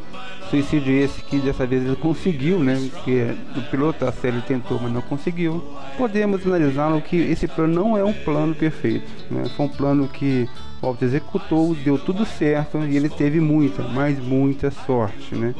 Suicídio 0.50 0.92
esse 0.92 1.22
que 1.22 1.38
dessa 1.38 1.66
vez 1.66 1.82
ele 1.82 1.96
conseguiu, 1.96 2.58
né? 2.58 2.76
Que 3.02 3.34
o 3.56 3.62
piloto 3.70 4.04
da 4.04 4.12
série 4.12 4.42
tentou, 4.42 4.78
mas 4.78 4.92
não 4.92 5.00
conseguiu. 5.00 5.64
Podemos 5.96 6.46
analisá-lo 6.46 7.00
que 7.00 7.16
esse 7.16 7.48
plano 7.48 7.72
não 7.72 7.96
é 7.96 8.04
um 8.04 8.12
plano 8.12 8.54
perfeito, 8.54 9.10
né? 9.30 9.46
Foi 9.56 9.64
um 9.64 9.68
plano 9.70 10.06
que 10.06 10.46
o 10.82 10.86
Walter 10.86 11.06
executou, 11.06 11.74
deu 11.76 11.98
tudo 11.98 12.26
certo 12.26 12.76
e 12.84 12.94
ele 12.94 13.08
teve 13.08 13.40
muita, 13.40 13.82
mas 13.84 14.18
muita 14.18 14.70
sorte, 14.70 15.34
né? 15.34 15.54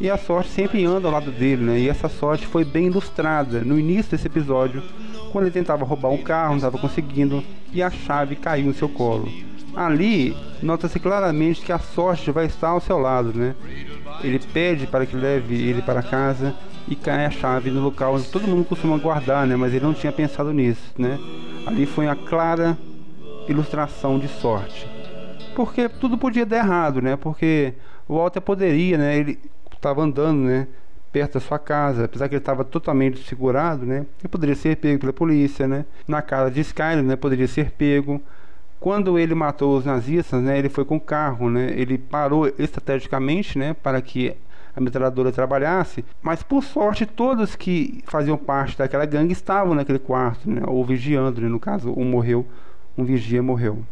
E 0.00 0.08
a 0.08 0.16
sorte 0.16 0.50
sempre 0.50 0.84
anda 0.84 1.08
ao 1.08 1.12
lado 1.14 1.32
dele, 1.32 1.64
né? 1.64 1.80
E 1.80 1.88
essa 1.88 2.08
sorte 2.08 2.46
foi 2.46 2.64
bem 2.64 2.86
ilustrada 2.86 3.62
no 3.62 3.76
início 3.76 4.12
desse 4.12 4.28
episódio, 4.28 4.84
quando 5.32 5.46
ele 5.46 5.52
tentava 5.52 5.84
roubar 5.84 6.10
um 6.10 6.22
carro, 6.22 6.50
não 6.50 6.58
estava 6.58 6.78
conseguindo, 6.78 7.42
e 7.72 7.82
a 7.82 7.90
chave 7.90 8.36
caiu 8.36 8.66
no 8.66 8.72
seu 8.72 8.88
colo. 8.88 9.49
Ali, 9.74 10.36
nota-se 10.62 10.98
claramente 10.98 11.62
que 11.62 11.72
a 11.72 11.78
sorte 11.78 12.30
vai 12.30 12.46
estar 12.46 12.68
ao 12.68 12.80
seu 12.80 12.98
lado, 12.98 13.32
né? 13.32 13.54
Ele 14.22 14.38
pede 14.38 14.86
para 14.86 15.06
que 15.06 15.16
leve 15.16 15.54
ele 15.54 15.80
para 15.80 16.02
casa 16.02 16.54
e 16.88 16.96
cai 16.96 17.24
a 17.24 17.30
chave 17.30 17.70
no 17.70 17.80
local 17.80 18.14
onde 18.14 18.28
todo 18.28 18.48
mundo 18.48 18.64
costuma 18.64 18.98
guardar, 18.98 19.46
né? 19.46 19.56
Mas 19.56 19.72
ele 19.72 19.84
não 19.84 19.94
tinha 19.94 20.12
pensado 20.12 20.52
nisso, 20.52 20.92
né? 20.98 21.18
Ali 21.66 21.86
foi 21.86 22.08
a 22.08 22.16
clara 22.16 22.76
ilustração 23.48 24.18
de 24.18 24.28
sorte. 24.28 24.88
Porque 25.54 25.88
tudo 25.88 26.18
podia 26.18 26.44
dar 26.44 26.58
errado, 26.58 27.00
né? 27.00 27.16
Porque 27.16 27.74
o 28.08 28.16
Walter 28.16 28.40
poderia, 28.40 28.98
né? 28.98 29.16
Ele 29.16 29.38
estava 29.72 30.02
andando, 30.02 30.42
né? 30.42 30.66
Perto 31.12 31.34
da 31.34 31.40
sua 31.40 31.58
casa, 31.58 32.04
apesar 32.04 32.28
que 32.28 32.34
ele 32.34 32.42
estava 32.42 32.64
totalmente 32.64 33.26
segurado, 33.26 33.84
né? 33.84 34.06
Ele 34.20 34.28
poderia 34.28 34.54
ser 34.54 34.76
pego 34.76 35.00
pela 35.00 35.12
polícia, 35.12 35.66
né? 35.66 35.84
Na 36.06 36.22
casa 36.22 36.50
de 36.50 36.60
Skyler, 36.60 37.02
né? 37.02 37.16
Poderia 37.16 37.48
ser 37.48 37.70
pego. 37.72 38.20
Quando 38.80 39.18
ele 39.18 39.34
matou 39.34 39.76
os 39.76 39.84
nazistas, 39.84 40.42
né? 40.42 40.58
Ele 40.58 40.68
foi 40.68 40.84
com 40.84 40.96
o 40.96 41.00
carro, 41.00 41.50
né? 41.50 41.72
Ele 41.76 41.98
parou 41.98 42.50
estrategicamente, 42.58 43.58
né? 43.58 43.74
Para 43.74 44.00
que 44.00 44.34
a 44.74 44.80
metralhadora 44.80 45.30
trabalhasse, 45.32 46.04
mas 46.22 46.42
por 46.42 46.62
sorte 46.62 47.04
todos 47.04 47.56
que 47.56 48.02
faziam 48.06 48.38
parte 48.38 48.78
daquela 48.78 49.04
gangue 49.04 49.32
estavam 49.32 49.74
naquele 49.74 49.98
quarto, 49.98 50.48
né? 50.50 50.62
Ou 50.66 50.84
vigiando, 50.84 51.40
né? 51.40 51.48
No 51.48 51.60
caso, 51.60 51.92
um 51.96 52.04
morreu 52.04 52.46
um 52.96 53.04
vigia 53.04 53.42
morreu. 53.42 53.82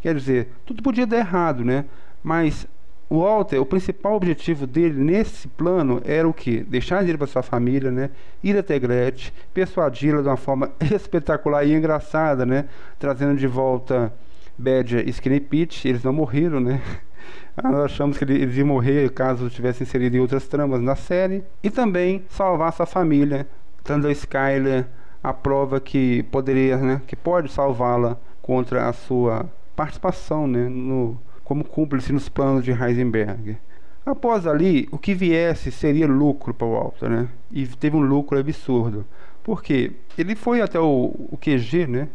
Quer 0.00 0.14
dizer, 0.14 0.48
tudo 0.64 0.82
podia 0.82 1.06
dar 1.06 1.18
errado, 1.18 1.64
né? 1.64 1.84
Mas 2.22 2.66
o 3.10 3.22
Walter, 3.22 3.58
o 3.58 3.66
principal 3.66 4.14
objetivo 4.14 4.66
dele 4.66 5.02
nesse 5.02 5.48
plano 5.48 6.00
era 6.04 6.28
o 6.28 6.34
que? 6.34 6.62
Deixar 6.62 7.02
ele 7.02 7.16
para 7.16 7.26
sua 7.26 7.42
família, 7.42 7.90
né? 7.90 8.10
Ir 8.42 8.56
até 8.56 8.78
Gretchen, 8.78 9.32
persuadi-la 9.54 10.20
de 10.20 10.28
uma 10.28 10.36
forma 10.36 10.70
espetacular 10.94 11.64
e 11.64 11.74
engraçada, 11.74 12.44
né? 12.44 12.66
Trazendo 12.98 13.36
de 13.38 13.46
volta 13.46 14.12
Badger 14.58 15.06
e 15.06 15.10
Skinny 15.10 15.40
Pete. 15.40 15.88
Eles 15.88 16.04
não 16.04 16.12
morreram, 16.12 16.60
né? 16.60 16.82
Nós 17.62 17.86
achamos 17.86 18.18
que 18.18 18.24
eles 18.24 18.56
iam 18.56 18.66
morrer 18.66 19.10
caso 19.10 19.48
tivessem 19.48 19.86
inserido 19.86 20.16
em 20.16 20.20
outras 20.20 20.46
tramas 20.46 20.82
na 20.82 20.94
série. 20.94 21.42
E 21.62 21.70
também 21.70 22.24
salvar 22.28 22.72
sua 22.72 22.86
família, 22.86 23.46
dando 23.84 24.06
a 24.06 24.12
Skyler 24.12 24.86
a 25.22 25.32
prova 25.32 25.80
que 25.80 26.22
poderia, 26.24 26.76
né, 26.76 27.02
que 27.06 27.16
pode 27.16 27.50
salvá-la 27.50 28.18
contra 28.40 28.88
a 28.88 28.92
sua 28.92 29.46
participação, 29.74 30.46
né, 30.46 30.68
no, 30.68 31.18
como 31.48 31.64
cúmplice 31.64 32.12
nos 32.12 32.28
planos 32.28 32.62
de 32.62 32.72
Heisenberg. 32.72 33.56
Após 34.04 34.46
ali, 34.46 34.86
o 34.92 34.98
que 34.98 35.14
viesse 35.14 35.72
seria 35.72 36.06
lucro 36.06 36.52
para 36.52 36.66
o 36.66 36.72
Walter, 36.72 37.08
né? 37.08 37.28
E 37.50 37.66
teve 37.66 37.96
um 37.96 38.02
lucro 38.02 38.38
absurdo. 38.38 39.06
Porque 39.42 39.92
ele 40.18 40.36
foi 40.36 40.60
até 40.60 40.78
o, 40.78 41.10
o 41.30 41.38
QG, 41.38 41.86
né? 41.86 42.08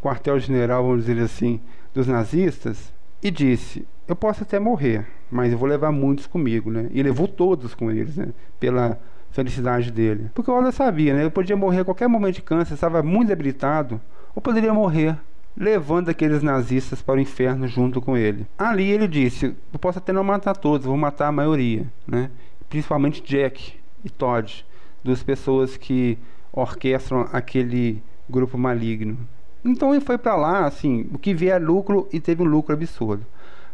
Quartel-general, 0.00 0.82
vamos 0.82 1.04
dizer 1.04 1.22
assim, 1.22 1.60
dos 1.92 2.06
nazistas, 2.06 2.90
e 3.22 3.30
disse: 3.30 3.86
Eu 4.08 4.16
posso 4.16 4.42
até 4.42 4.58
morrer, 4.58 5.06
mas 5.30 5.52
eu 5.52 5.58
vou 5.58 5.68
levar 5.68 5.92
muitos 5.92 6.26
comigo, 6.26 6.70
né? 6.70 6.88
E 6.92 7.02
levou 7.02 7.28
todos 7.28 7.74
com 7.74 7.90
eles, 7.90 8.16
né? 8.16 8.28
Pela 8.58 8.98
felicidade 9.32 9.90
dele. 9.90 10.30
Porque 10.32 10.50
o 10.50 10.54
Walter 10.54 10.72
sabia, 10.72 11.12
né? 11.12 11.20
Ele 11.20 11.30
podia 11.30 11.56
morrer 11.56 11.80
a 11.80 11.84
qualquer 11.84 12.08
momento 12.08 12.36
de 12.36 12.42
câncer, 12.42 12.72
estava 12.72 13.02
muito 13.02 13.28
debilitado, 13.28 14.00
ou 14.34 14.40
poderia 14.40 14.72
morrer 14.72 15.18
levando 15.56 16.08
aqueles 16.08 16.42
nazistas 16.42 17.02
para 17.02 17.16
o 17.16 17.20
inferno 17.20 17.66
junto 17.66 18.00
com 18.00 18.16
ele. 18.16 18.46
Ali 18.58 18.90
ele 18.90 19.06
disse: 19.06 19.54
Eu 19.72 19.78
posso 19.78 19.98
até 19.98 20.12
não 20.12 20.24
matar 20.24 20.56
todos, 20.56 20.86
vou 20.86 20.96
matar 20.96 21.28
a 21.28 21.32
maioria, 21.32 21.86
né? 22.06 22.30
principalmente 22.68 23.22
Jack 23.22 23.74
e 24.02 24.08
Todd, 24.08 24.64
duas 25.04 25.22
pessoas 25.22 25.76
que 25.76 26.18
orquestram 26.52 27.28
aquele 27.32 28.02
grupo 28.28 28.56
maligno. 28.56 29.18
Então 29.64 29.94
ele 29.94 30.04
foi 30.04 30.16
para 30.16 30.34
lá, 30.34 30.64
assim, 30.64 31.06
o 31.12 31.18
que 31.18 31.34
vier 31.34 31.62
lucro 31.62 32.08
e 32.12 32.18
teve 32.18 32.42
um 32.42 32.46
lucro 32.46 32.74
absurdo. 32.74 33.26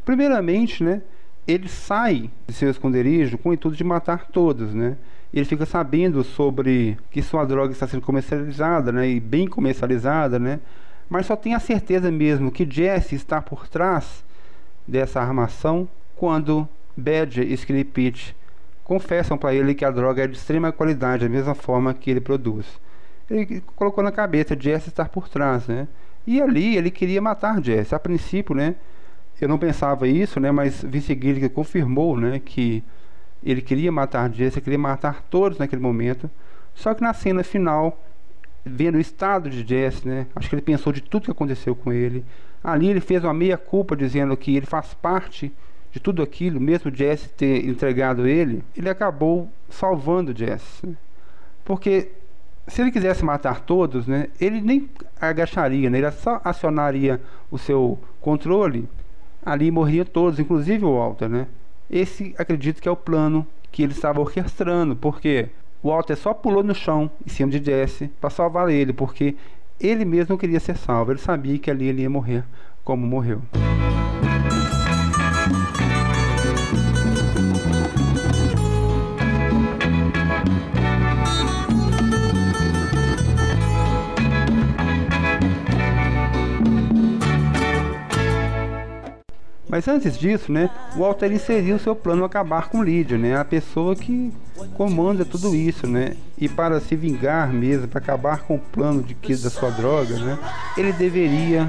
Primeiramente, 0.05 0.83
né, 0.83 1.03
ele 1.47 1.69
sai 1.69 2.31
de 2.47 2.53
seu 2.53 2.69
esconderijo 2.69 3.39
com 3.39 3.51
o 3.51 3.55
intuito 3.55 3.77
de 3.77 3.85
matar 3.85 4.27
todos, 4.27 4.75
né? 4.75 4.97
ele 5.33 5.45
fica 5.45 5.67
sabendo 5.67 6.25
sobre 6.25 6.97
que 7.11 7.23
sua 7.23 7.45
droga 7.45 7.73
está 7.73 7.87
sendo 7.87 8.03
comercializada, 8.03 8.91
né, 8.91 9.09
e 9.09 9.21
bem 9.21 9.47
comercializada, 9.47 10.39
né, 10.39 10.59
mas 11.09 11.27
só 11.27 11.37
tem 11.37 11.55
a 11.55 11.61
certeza 11.61 12.11
mesmo 12.11 12.51
que 12.51 12.69
Jesse 12.69 13.15
está 13.15 13.41
por 13.41 13.67
trás 13.67 14.25
dessa 14.87 15.21
armação 15.21 15.89
quando 16.17 16.69
Badger 16.97 17.47
e 17.47 17.53
Skinny 17.55 17.85
Pete 17.85 18.37
confessam 18.85 19.37
para 19.37 19.55
ele 19.55 19.75
que 19.75 19.85
a 19.85 19.91
droga 19.91 20.25
é 20.25 20.27
de 20.27 20.37
extrema 20.37 20.73
qualidade, 20.73 21.25
da 21.25 21.29
mesma 21.29 21.55
forma 21.55 21.93
que 21.93 22.11
ele 22.11 22.21
produz. 22.21 22.67
Ele 23.31 23.63
colocou 23.77 24.03
na 24.03 24.11
cabeça 24.11 24.57
Jesse 24.59 24.89
estar 24.89 25.11
por 25.11 25.29
trás, 25.29 25.67
né? 25.69 25.87
E 26.27 26.41
ali 26.41 26.77
ele 26.77 26.91
queria 26.91 27.21
matar 27.21 27.63
Jesse. 27.63 27.95
A 27.95 27.99
princípio, 27.99 28.55
né? 28.55 28.75
Eu 29.41 29.49
não 29.49 29.59
pensava 29.59 30.09
isso, 30.09 30.41
né? 30.41 30.51
Mas 30.51 30.83
Vince 30.83 31.15
Gilligan 31.15 31.51
confirmou, 31.51 32.17
né? 32.17 32.41
Que 32.43 32.83
ele 33.45 33.61
queria 33.61 33.93
matar 33.93 34.33
Jesse, 34.33 34.61
queria 34.61 34.79
matar 34.79 35.23
todos 35.31 35.59
naquele 35.59 35.83
momento. 35.83 36.31
Só 36.75 36.95
que 36.95 37.03
na 37.03 37.13
cena 37.13 37.45
final, 37.45 38.03
vendo 38.69 38.97
o 38.97 39.01
estado 39.01 39.51
de 39.51 39.67
Jesse, 39.67 40.07
né? 40.07 40.27
Acho 40.35 40.49
que 40.49 40.55
ele 40.55 40.63
pensou 40.63 40.93
de 40.93 41.01
tudo 41.01 41.25
que 41.25 41.31
aconteceu 41.31 41.75
com 41.75 41.93
ele. 41.93 42.25
Ali 42.63 42.89
ele 42.89 43.01
fez 43.01 43.25
uma 43.25 43.35
meia 43.35 43.57
culpa 43.57 43.97
dizendo 43.97 44.37
que 44.37 44.57
ele 44.57 44.67
faz 44.67 44.95
parte 44.95 45.53
de 45.91 46.01
tudo 46.01 46.23
aquilo, 46.23 46.61
mesmo 46.61 46.95
Jesse 46.95 47.29
ter 47.31 47.67
entregado 47.67 48.27
ele, 48.27 48.63
ele 48.77 48.89
acabou 48.89 49.51
salvando 49.69 50.37
Jesse. 50.37 50.87
Né? 50.87 50.95
Porque 51.65 52.09
se 52.67 52.83
ele 52.83 52.91
quisesse 52.91 53.25
matar 53.25 53.61
todos, 53.61 54.07
né, 54.07 54.29
ele 54.41 54.61
nem 54.61 54.89
agacharia, 55.21 55.89
né, 55.89 55.99
ele 55.99 56.11
só 56.13 56.41
acionaria 56.45 57.21
o 57.51 57.59
seu 57.59 57.99
controle, 58.21 58.89
ali 59.45 59.71
morriam 59.71 60.05
todos, 60.05 60.39
inclusive 60.39 60.85
o 60.85 60.95
Walter, 60.95 61.29
né? 61.29 61.47
Esse 61.91 62.35
acredito 62.37 62.83
que 62.83 62.89
é 62.89 62.91
o 62.91 62.97
plano 62.97 63.47
que 63.73 63.83
ele 63.83 63.93
estava 63.93 64.21
orquestrando, 64.21 64.95
porque 64.95 65.49
Walter 65.83 66.17
só 66.17 66.35
pulou 66.35 66.63
no 66.63 66.75
chão 66.75 67.11
em 67.25 67.29
cima 67.29 67.51
de 67.51 67.65
Jesse 67.65 68.09
para 68.21 68.31
salvar 68.31 68.69
ele, 68.69 68.93
porque 68.93 69.37
ele 69.81 70.05
mesmo 70.05 70.37
queria 70.37 70.61
ser 70.61 70.77
salvo, 70.77 71.13
ele 71.13 71.21
sabia 71.21 71.59
que 71.59 71.71
ali 71.71 71.87
ele 71.87 72.03
ia 72.03 72.11
morrer 72.11 72.45
como 72.85 73.07
morreu. 73.07 73.43
Mas 89.69 89.87
antes 89.87 90.19
disso, 90.19 90.51
né, 90.51 90.71
o 90.97 91.01
Walter 91.01 91.31
inseriu 91.31 91.79
seu 91.79 91.95
plano 91.95 92.25
acabar 92.25 92.69
com 92.69 92.83
Lídia, 92.83 93.19
né, 93.19 93.37
a 93.37 93.45
pessoa 93.45 93.95
que 93.95 94.33
comanda 94.75 95.25
tudo 95.25 95.55
isso, 95.55 95.87
né, 95.87 96.17
e 96.39 96.49
para 96.49 96.81
se 96.81 96.97
vingar 96.97 97.53
mesmo, 97.53 97.87
para 97.87 98.01
acabar 98.01 98.41
com 98.41 98.55
o 98.55 98.59
plano 98.59 99.03
de 99.03 99.15
que 99.15 99.37
da 99.37 99.51
sua 99.51 99.71
droga, 99.71 100.19
né, 100.19 100.39
ele 100.77 100.93
deveria 100.93 101.69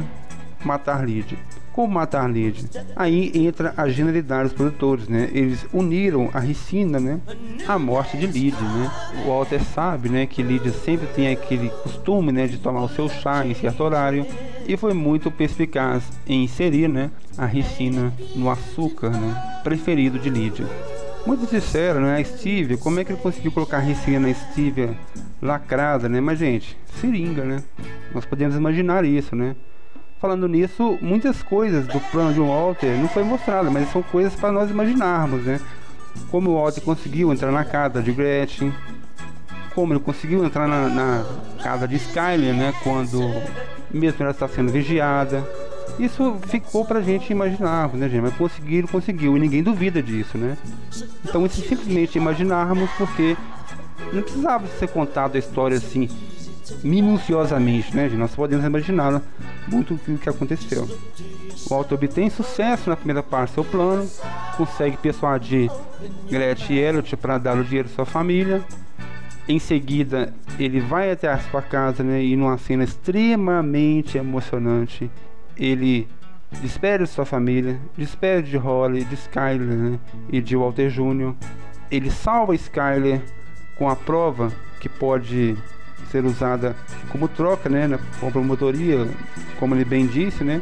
matar 0.64 1.06
Lídia. 1.06 1.38
Como 1.80 1.94
matar 1.94 2.30
Lídia? 2.30 2.70
Aí 2.94 3.32
entra 3.34 3.74
a 3.78 3.88
genialidade 3.88 4.50
dos 4.50 4.52
produtores, 4.52 5.08
né? 5.08 5.30
Eles 5.32 5.66
uniram 5.72 6.30
a 6.34 6.40
ricina, 6.42 7.00
né? 7.00 7.22
A 7.66 7.80
morte 7.80 8.18
de 8.18 8.28
Lídia, 8.28 8.60
né? 8.60 8.92
O 9.24 9.30
Walter 9.30 9.64
sabe, 9.64 10.10
né? 10.10 10.26
Que 10.26 10.44
Lídia 10.44 10.74
sempre 10.74 11.08
tem 11.08 11.30
aquele 11.32 11.70
costume, 11.70 12.34
né? 12.34 12.48
De 12.48 12.58
tomar 12.58 12.82
o 12.82 12.90
seu 12.90 13.08
chá 13.08 13.46
em 13.46 13.54
certo 13.54 13.82
horário 13.82 14.26
e 14.68 14.76
foi 14.76 14.94
muito 14.94 15.32
perspicaz 15.32 16.04
em 16.28 16.44
inserir, 16.44 16.90
né? 16.90 17.12
A 17.38 17.46
ricina 17.46 18.12
no 18.36 18.50
açúcar, 18.50 19.12
né? 19.12 19.62
Preferido 19.64 20.20
de 20.20 20.30
Lídia. 20.30 20.68
Muito 21.26 21.46
sincero, 21.46 22.02
né? 22.02 22.18
A 22.18 22.24
Stevia, 22.26 22.76
como 22.76 23.00
é 23.00 23.06
que 23.06 23.14
ele 23.14 23.22
conseguiu 23.22 23.54
colocar 23.54 23.78
a 23.78 23.80
ricina 23.80 24.28
na 24.28 24.34
Stevia 24.34 24.98
lacrada, 25.42 26.10
né? 26.10 26.20
Mas, 26.20 26.40
gente, 26.40 26.78
seringa, 27.00 27.46
né? 27.46 27.64
Nós 28.14 28.26
podemos 28.26 28.54
imaginar 28.58 29.06
isso, 29.06 29.34
né? 29.34 29.56
Falando 30.20 30.50
nisso, 30.50 31.00
muitas 31.02 31.42
coisas 31.42 31.88
do 31.88 31.98
plano 32.12 32.34
de 32.34 32.42
Walter 32.42 32.98
não 32.98 33.08
foi 33.08 33.24
mostrada, 33.24 33.72
mas 33.72 33.90
são 33.90 34.04
coisas 34.04 34.36
para 34.36 34.52
nós 34.52 34.70
imaginarmos, 34.70 35.46
né? 35.46 35.62
Como 36.30 36.50
o 36.50 36.62
Walter 36.62 36.82
conseguiu 36.82 37.32
entrar 37.32 37.54
na 37.54 37.64
casa 37.64 38.04
de 38.04 38.12
Gretchen, 38.12 38.74
como 39.74 39.94
ele 39.94 40.02
conseguiu 40.02 40.44
entrar 40.44 40.68
na, 40.68 40.90
na 40.90 41.26
casa 41.64 41.88
de 41.88 41.96
Skyler, 41.96 42.54
né? 42.54 42.74
Quando 42.84 43.22
mesmo 43.90 44.22
ela 44.22 44.32
está 44.32 44.46
sendo 44.46 44.74
vigiada. 44.74 45.42
Isso 45.98 46.38
ficou 46.48 46.84
pra 46.84 47.00
gente 47.00 47.32
imaginarmos, 47.32 47.98
né, 47.98 48.10
gente? 48.10 48.22
Mas 48.22 48.34
conseguiram, 48.36 48.90
conseguiu, 48.90 49.38
e 49.38 49.40
ninguém 49.40 49.64
duvida 49.64 50.04
disso, 50.04 50.38
né? 50.38 50.58
Então, 51.24 51.46
isso 51.46 51.62
simplesmente 51.62 52.18
imaginarmos, 52.18 52.90
porque 52.98 53.38
não 54.12 54.22
precisava 54.22 54.68
ser 54.68 54.90
contado 54.90 55.38
a 55.38 55.40
história 55.40 55.78
assim 55.78 56.10
minuciosamente, 56.84 57.96
né? 57.96 58.10
Nós 58.10 58.36
podemos 58.36 58.66
imaginar 58.66 59.22
muito 59.68 59.94
o 59.94 60.18
que 60.18 60.30
aconteceu. 60.30 60.88
O 61.66 61.74
Walter 61.74 61.96
obtém 61.96 62.30
sucesso 62.30 62.90
na 62.90 62.96
primeira 62.96 63.22
parte 63.22 63.52
do 63.52 63.54
seu 63.56 63.66
plano, 63.66 64.10
consegue 64.58 64.98
persuadir 64.98 65.70
Gretchen 66.30 66.76
e 66.76 66.80
Elliot 66.80 67.18
para 67.18 67.38
dar 67.38 67.58
o 67.58 67.64
dinheiro 67.64 67.90
à 67.92 67.96
sua 67.96 68.06
família. 68.06 68.64
Em 69.48 69.60
seguida, 69.60 70.34
ele 70.60 70.80
vai 70.80 71.12
até 71.12 71.28
a 71.28 71.40
sua 71.40 71.62
casa 71.62 72.04
né, 72.04 72.24
e 72.24 72.36
numa 72.36 72.58
cena 72.58 72.84
extremamente 72.84 74.18
emocionante, 74.18 75.10
ele 75.58 76.08
despede 76.62 77.04
de 77.04 77.10
sua 77.10 77.26
família, 77.26 77.80
despede 77.98 78.52
de 78.52 78.58
Holly, 78.58 79.04
de 79.04 79.16
Skyler 79.16 79.60
né, 79.60 80.00
e 80.32 80.40
de 80.40 80.56
Walter 80.56 80.90
Jr. 80.90 81.34
Ele 81.90 82.12
salva 82.12 82.54
Skyler 82.54 83.22
com 83.76 83.90
a 83.90 83.96
prova 83.96 84.52
que 84.80 84.88
pode 84.88 85.58
ser 86.12 86.26
usada 86.26 86.76
como 87.12 87.28
troca, 87.28 87.70
né, 87.70 88.00
com 88.20 88.32
promotoria, 88.32 89.08
como 89.60 89.76
ele 89.76 89.86
bem 89.86 90.08
disse, 90.08 90.44
né? 90.44 90.62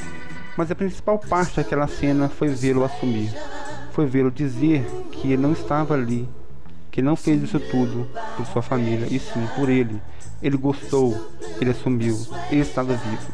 Mas 0.58 0.72
a 0.72 0.76
principal 0.76 1.20
parte 1.20 1.58
daquela 1.58 1.88
cena 1.88 2.30
foi 2.30 2.50
vê-lo 2.50 2.84
assumir, 2.84 3.32
foi 3.92 4.06
vê-lo 4.06 4.32
dizer 4.32 4.84
que 5.12 5.32
ele 5.32 5.42
não 5.42 5.52
estava 5.52 5.94
ali, 5.94 6.28
que 6.90 7.00
ele 7.00 7.08
não 7.08 7.16
fez 7.16 7.44
isso 7.44 7.60
tudo 7.60 8.08
por 8.36 8.46
sua 8.48 8.62
família, 8.62 9.08
e 9.10 9.20
sim 9.20 9.48
por 9.56 9.70
ele. 9.70 10.02
Ele 10.42 10.58
gostou, 10.58 11.32
ele 11.62 11.72
assumiu, 11.72 12.18
ele 12.50 12.62
estava 12.62 12.94
vivo. 12.94 13.32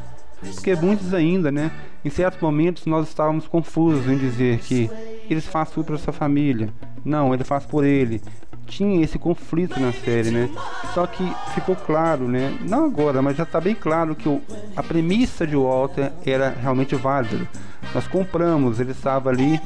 Porque 0.53 0.75
muitos 0.75 1.13
ainda, 1.13 1.49
né, 1.51 1.71
em 2.03 2.09
certos 2.09 2.41
momentos 2.41 2.85
nós 2.85 3.07
estávamos 3.07 3.47
confusos 3.47 4.07
em 4.07 4.17
dizer 4.17 4.59
que 4.59 4.89
eles 5.29 5.45
fazem 5.45 5.73
tudo 5.73 5.85
para 5.85 5.97
sua 5.97 6.13
família. 6.13 6.69
Não, 7.05 7.33
ele 7.33 7.43
faz 7.43 7.65
por 7.65 7.85
ele 7.85 8.21
tinha 8.67 9.03
esse 9.03 9.19
conflito 9.19 9.79
na 9.79 9.91
série, 9.91 10.31
né? 10.31 10.49
Só 10.93 11.05
que 11.05 11.23
ficou 11.53 11.75
claro, 11.75 12.27
né? 12.27 12.57
Não 12.61 12.85
agora, 12.85 13.21
mas 13.21 13.37
já 13.37 13.43
está 13.43 13.59
bem 13.59 13.75
claro 13.75 14.15
que 14.15 14.27
o, 14.27 14.41
a 14.75 14.83
premissa 14.83 15.45
de 15.45 15.55
Walter 15.55 16.11
era 16.25 16.49
realmente 16.49 16.95
válida. 16.95 17.47
Nós 17.93 18.07
compramos, 18.07 18.79
ele 18.79 18.91
estava 18.91 19.29
ali, 19.29 19.59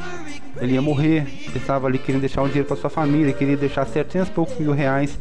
ele 0.60 0.74
ia 0.74 0.82
morrer, 0.82 1.28
ele 1.48 1.58
estava 1.58 1.88
ali 1.88 1.98
querendo 1.98 2.22
deixar 2.22 2.42
um 2.42 2.48
dinheiro 2.48 2.68
para 2.68 2.76
sua 2.76 2.90
família, 2.90 3.32
queria 3.32 3.56
deixar 3.56 3.86
700 3.86 4.28
e 4.28 4.32
poucos 4.32 4.58
mil 4.58 4.74
reais 4.74 5.18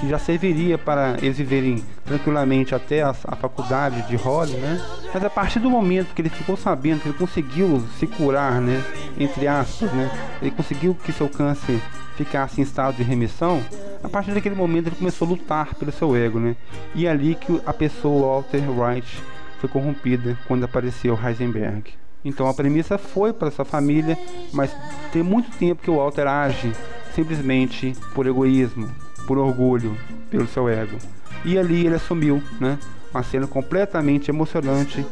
que 0.00 0.08
já 0.08 0.18
serviria 0.18 0.78
para 0.78 1.16
eles 1.22 1.38
viverem 1.38 1.82
tranquilamente 2.04 2.74
até 2.74 3.02
a, 3.02 3.10
a, 3.10 3.36
faculdade 3.36 4.06
de 4.08 4.16
Holly, 4.16 4.52
né? 4.52 4.80
Mas 5.12 5.24
a 5.24 5.30
partir 5.30 5.58
do 5.58 5.70
momento 5.70 6.14
que 6.14 6.22
ele 6.22 6.28
ficou 6.28 6.56
sabendo 6.56 7.00
que 7.00 7.08
ele 7.08 7.18
conseguiu 7.18 7.82
se 7.98 8.06
curar, 8.06 8.60
né? 8.60 8.82
Entre 9.18 9.46
aspas, 9.46 9.90
né? 9.92 10.10
Ele 10.40 10.50
conseguiu 10.50 10.94
que 10.94 11.12
seu 11.12 11.28
câncer 11.28 11.80
ficasse 12.16 12.60
em 12.60 12.64
estado 12.64 12.96
de 12.96 13.02
remissão, 13.02 13.62
a 14.02 14.08
partir 14.08 14.32
daquele 14.32 14.54
momento 14.54 14.88
ele 14.88 14.96
começou 14.96 15.26
a 15.26 15.30
lutar 15.30 15.74
pelo 15.74 15.92
seu 15.92 16.16
ego, 16.16 16.38
né? 16.38 16.56
E 16.94 17.06
é 17.06 17.10
ali 17.10 17.34
que 17.34 17.60
a 17.66 17.72
pessoa 17.72 18.42
Walter 18.42 18.70
Wright 18.70 19.22
foi 19.60 19.68
corrompida 19.68 20.38
quando 20.46 20.64
apareceu 20.64 21.18
Heisenberg. 21.22 21.92
Então 22.24 22.48
a 22.48 22.54
premissa 22.54 22.98
foi 22.98 23.32
para 23.32 23.50
sua 23.50 23.64
família, 23.64 24.18
mas 24.52 24.74
tem 25.12 25.22
muito 25.22 25.50
tempo 25.58 25.82
que 25.82 25.90
o 25.90 25.96
Walter 25.96 26.26
age 26.26 26.72
simplesmente 27.14 27.94
por 28.14 28.26
egoísmo, 28.26 28.90
por 29.26 29.38
orgulho, 29.38 29.96
pelo 30.30 30.46
seu 30.46 30.68
ego. 30.68 30.98
E 31.44 31.58
ali 31.58 31.86
ele 31.86 31.94
assumiu, 31.94 32.42
né? 32.60 32.78
Uma 33.12 33.22
cena 33.22 33.46
completamente 33.46 34.30
emocionante 34.30 35.06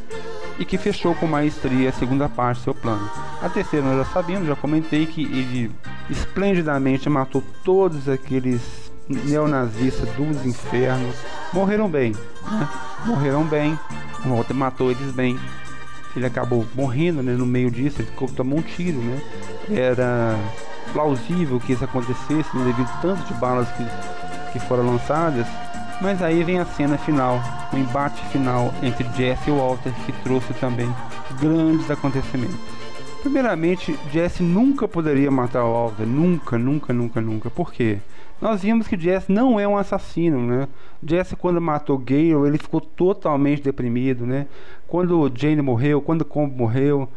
e 0.59 0.65
que 0.65 0.79
fechou 0.79 1.15
com 1.15 1.27
maestria 1.27 1.89
a 1.89 1.93
segunda 1.93 2.29
parte 2.29 2.59
do 2.59 2.65
seu 2.65 2.75
plano. 2.75 3.11
A 3.43 3.49
terceira 3.49 3.87
nós 3.87 4.07
já 4.07 4.13
sabemos, 4.13 4.47
já 4.47 4.57
comentei 4.57 5.07
que 5.07 5.23
ele 5.23 5.71
esplendidamente 6.09 7.09
matou 7.09 7.43
todos 7.65 8.09
aqueles 8.09 8.93
neonazistas 9.09 10.09
dos 10.11 10.45
infernos. 10.45 11.17
Morreram 11.53 11.89
bem, 11.89 12.13
né? 12.51 12.69
Morreram 13.05 13.45
bem. 13.45 13.79
Walter 14.25 14.55
matou 14.55 14.91
eles 14.91 15.13
bem. 15.13 15.39
Ele 16.17 16.27
acabou 16.27 16.65
morrendo 16.75 17.23
né, 17.23 17.33
no 17.33 17.45
meio 17.45 17.71
disso, 17.71 18.01
ele 18.01 18.33
tomou 18.37 18.61
um 18.61 18.63
tiro, 18.63 18.99
né? 18.99 19.21
Era 19.69 20.39
plausível 20.93 21.59
que 21.59 21.73
isso 21.73 21.85
acontecesse, 21.85 22.57
né, 22.57 22.65
devido 22.65 22.89
tanto 23.03 23.25
de 23.25 23.35
balas 23.35 23.69
que, 23.73 24.53
que 24.53 24.61
foram 24.61 24.87
lançadas. 24.87 25.47
Mas 26.01 26.23
aí 26.23 26.43
vem 26.43 26.59
a 26.59 26.65
cena 26.65 26.99
final, 26.99 27.41
o 27.73 27.77
embate 27.77 28.23
final 28.27 28.73
entre 28.83 29.05
Jesse 29.17 29.49
e 29.49 29.53
Walter, 29.53 29.93
que 30.05 30.13
trouxe 30.23 30.53
também 30.55 30.89
grandes 31.41 31.91
acontecimentos. 31.91 32.59
Primeiramente, 33.23 33.99
Jesse 34.13 34.43
nunca 34.43 34.87
poderia 34.87 35.31
matar 35.31 35.63
Walter, 35.63 36.05
nunca, 36.05 36.59
nunca, 36.59 36.93
nunca, 36.93 37.21
nunca. 37.21 37.49
Por 37.51 37.73
quê? 37.73 37.99
Nós 38.41 38.63
vimos 38.63 38.87
que 38.87 38.99
Jesse 38.99 39.33
não 39.33 39.59
é 39.59 39.67
um 39.67 39.79
assassino, 39.79 40.47
né? 40.47 40.69
Jesse 41.03 41.35
quando 41.35 41.61
matou 41.61 41.97
Gale, 41.97 42.47
ele 42.47 42.59
ficou 42.59 42.81
totalmente 42.81 43.63
deprimido, 43.63 44.27
né? 44.27 44.47
Quando 44.87 45.33
Jane 45.35 45.63
morreu, 45.63 46.03
quando 46.03 46.25
Combo 46.25 46.55
morreu, 46.55 47.09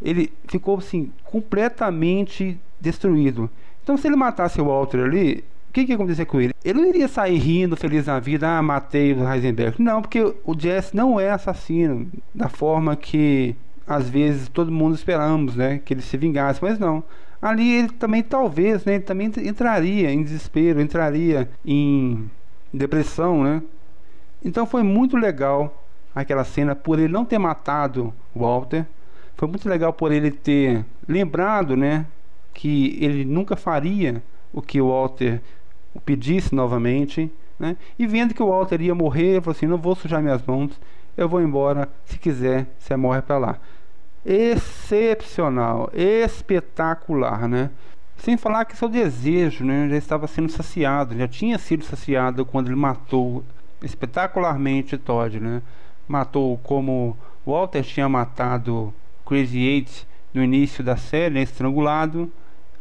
ele 0.00 0.32
ficou 0.46 0.78
assim 0.78 1.10
completamente 1.24 2.60
destruído. 2.80 3.50
Então, 3.82 3.96
se 3.96 4.06
ele 4.06 4.16
matasse 4.16 4.60
o 4.60 4.66
Walter 4.66 5.04
ali, 5.04 5.44
que, 5.76 5.84
que 5.84 5.92
ia 5.92 5.96
acontecer 5.96 6.24
com 6.24 6.40
ele? 6.40 6.54
Ele 6.64 6.80
não 6.80 6.88
iria 6.88 7.06
sair 7.06 7.36
rindo, 7.36 7.76
feliz 7.76 8.06
na 8.06 8.18
vida, 8.18 8.48
ah, 8.48 8.62
matei 8.62 9.12
o 9.12 9.30
Heisenberg. 9.30 9.82
Não, 9.82 10.00
porque 10.00 10.22
o 10.22 10.58
Jesse 10.58 10.96
não 10.96 11.20
é 11.20 11.30
assassino 11.30 12.10
da 12.34 12.48
forma 12.48 12.96
que 12.96 13.54
às 13.86 14.08
vezes 14.08 14.48
todo 14.48 14.72
mundo 14.72 14.94
esperamos, 14.94 15.54
né, 15.54 15.78
que 15.84 15.92
ele 15.92 16.00
se 16.00 16.16
vingasse, 16.16 16.62
mas 16.62 16.78
não. 16.78 17.04
Ali 17.42 17.70
ele 17.72 17.90
também 17.90 18.22
talvez, 18.22 18.86
né, 18.86 18.94
ele 18.94 19.04
também 19.04 19.30
entraria 19.44 20.10
em 20.10 20.22
desespero, 20.22 20.80
entraria 20.80 21.46
em 21.64 22.28
depressão, 22.72 23.44
né? 23.44 23.62
Então 24.42 24.64
foi 24.64 24.82
muito 24.82 25.16
legal 25.16 25.84
aquela 26.14 26.44
cena 26.44 26.74
por 26.74 26.98
ele 26.98 27.12
não 27.12 27.24
ter 27.26 27.38
matado 27.38 28.14
Walter. 28.34 28.86
Foi 29.36 29.46
muito 29.46 29.68
legal 29.68 29.92
por 29.92 30.10
ele 30.10 30.30
ter 30.30 30.86
lembrado, 31.06 31.76
né, 31.76 32.06
que 32.54 32.96
ele 32.98 33.26
nunca 33.26 33.56
faria 33.56 34.22
o 34.54 34.62
que 34.62 34.80
Walter 34.80 35.42
pedisse 36.04 36.54
novamente, 36.54 37.30
né? 37.58 37.76
E 37.98 38.06
vendo 38.06 38.34
que 38.34 38.42
o 38.42 38.48
Walter 38.48 38.80
ia 38.80 38.94
morrer, 38.94 39.32
ele 39.32 39.40
falou 39.40 39.56
assim: 39.56 39.66
"Não 39.66 39.78
vou 39.78 39.94
sujar 39.94 40.22
minhas 40.22 40.44
mãos, 40.44 40.78
eu 41.16 41.28
vou 41.28 41.40
embora, 41.40 41.88
se 42.04 42.18
quiser, 42.18 42.66
você 42.78 42.96
morre 42.96 43.22
para 43.22 43.38
lá". 43.38 43.58
Excepcional, 44.24 45.90
espetacular, 45.94 47.48
né? 47.48 47.70
Sem 48.16 48.36
falar 48.36 48.64
que 48.64 48.76
seu 48.76 48.88
desejo, 48.88 49.64
né, 49.64 49.88
já 49.90 49.96
estava 49.96 50.26
sendo 50.26 50.50
saciado, 50.50 51.16
já 51.16 51.28
tinha 51.28 51.58
sido 51.58 51.84
saciado 51.84 52.44
quando 52.44 52.68
ele 52.68 52.76
matou 52.76 53.44
espetacularmente 53.82 54.96
Todd, 54.96 55.38
né? 55.38 55.62
Matou 56.08 56.58
como 56.58 57.16
Walter 57.46 57.82
tinha 57.84 58.08
matado 58.08 58.92
Crazy 59.24 59.58
Eight 59.58 60.06
no 60.32 60.42
início 60.42 60.82
da 60.82 60.96
série, 60.96 61.34
né, 61.34 61.42
estrangulado 61.42 62.30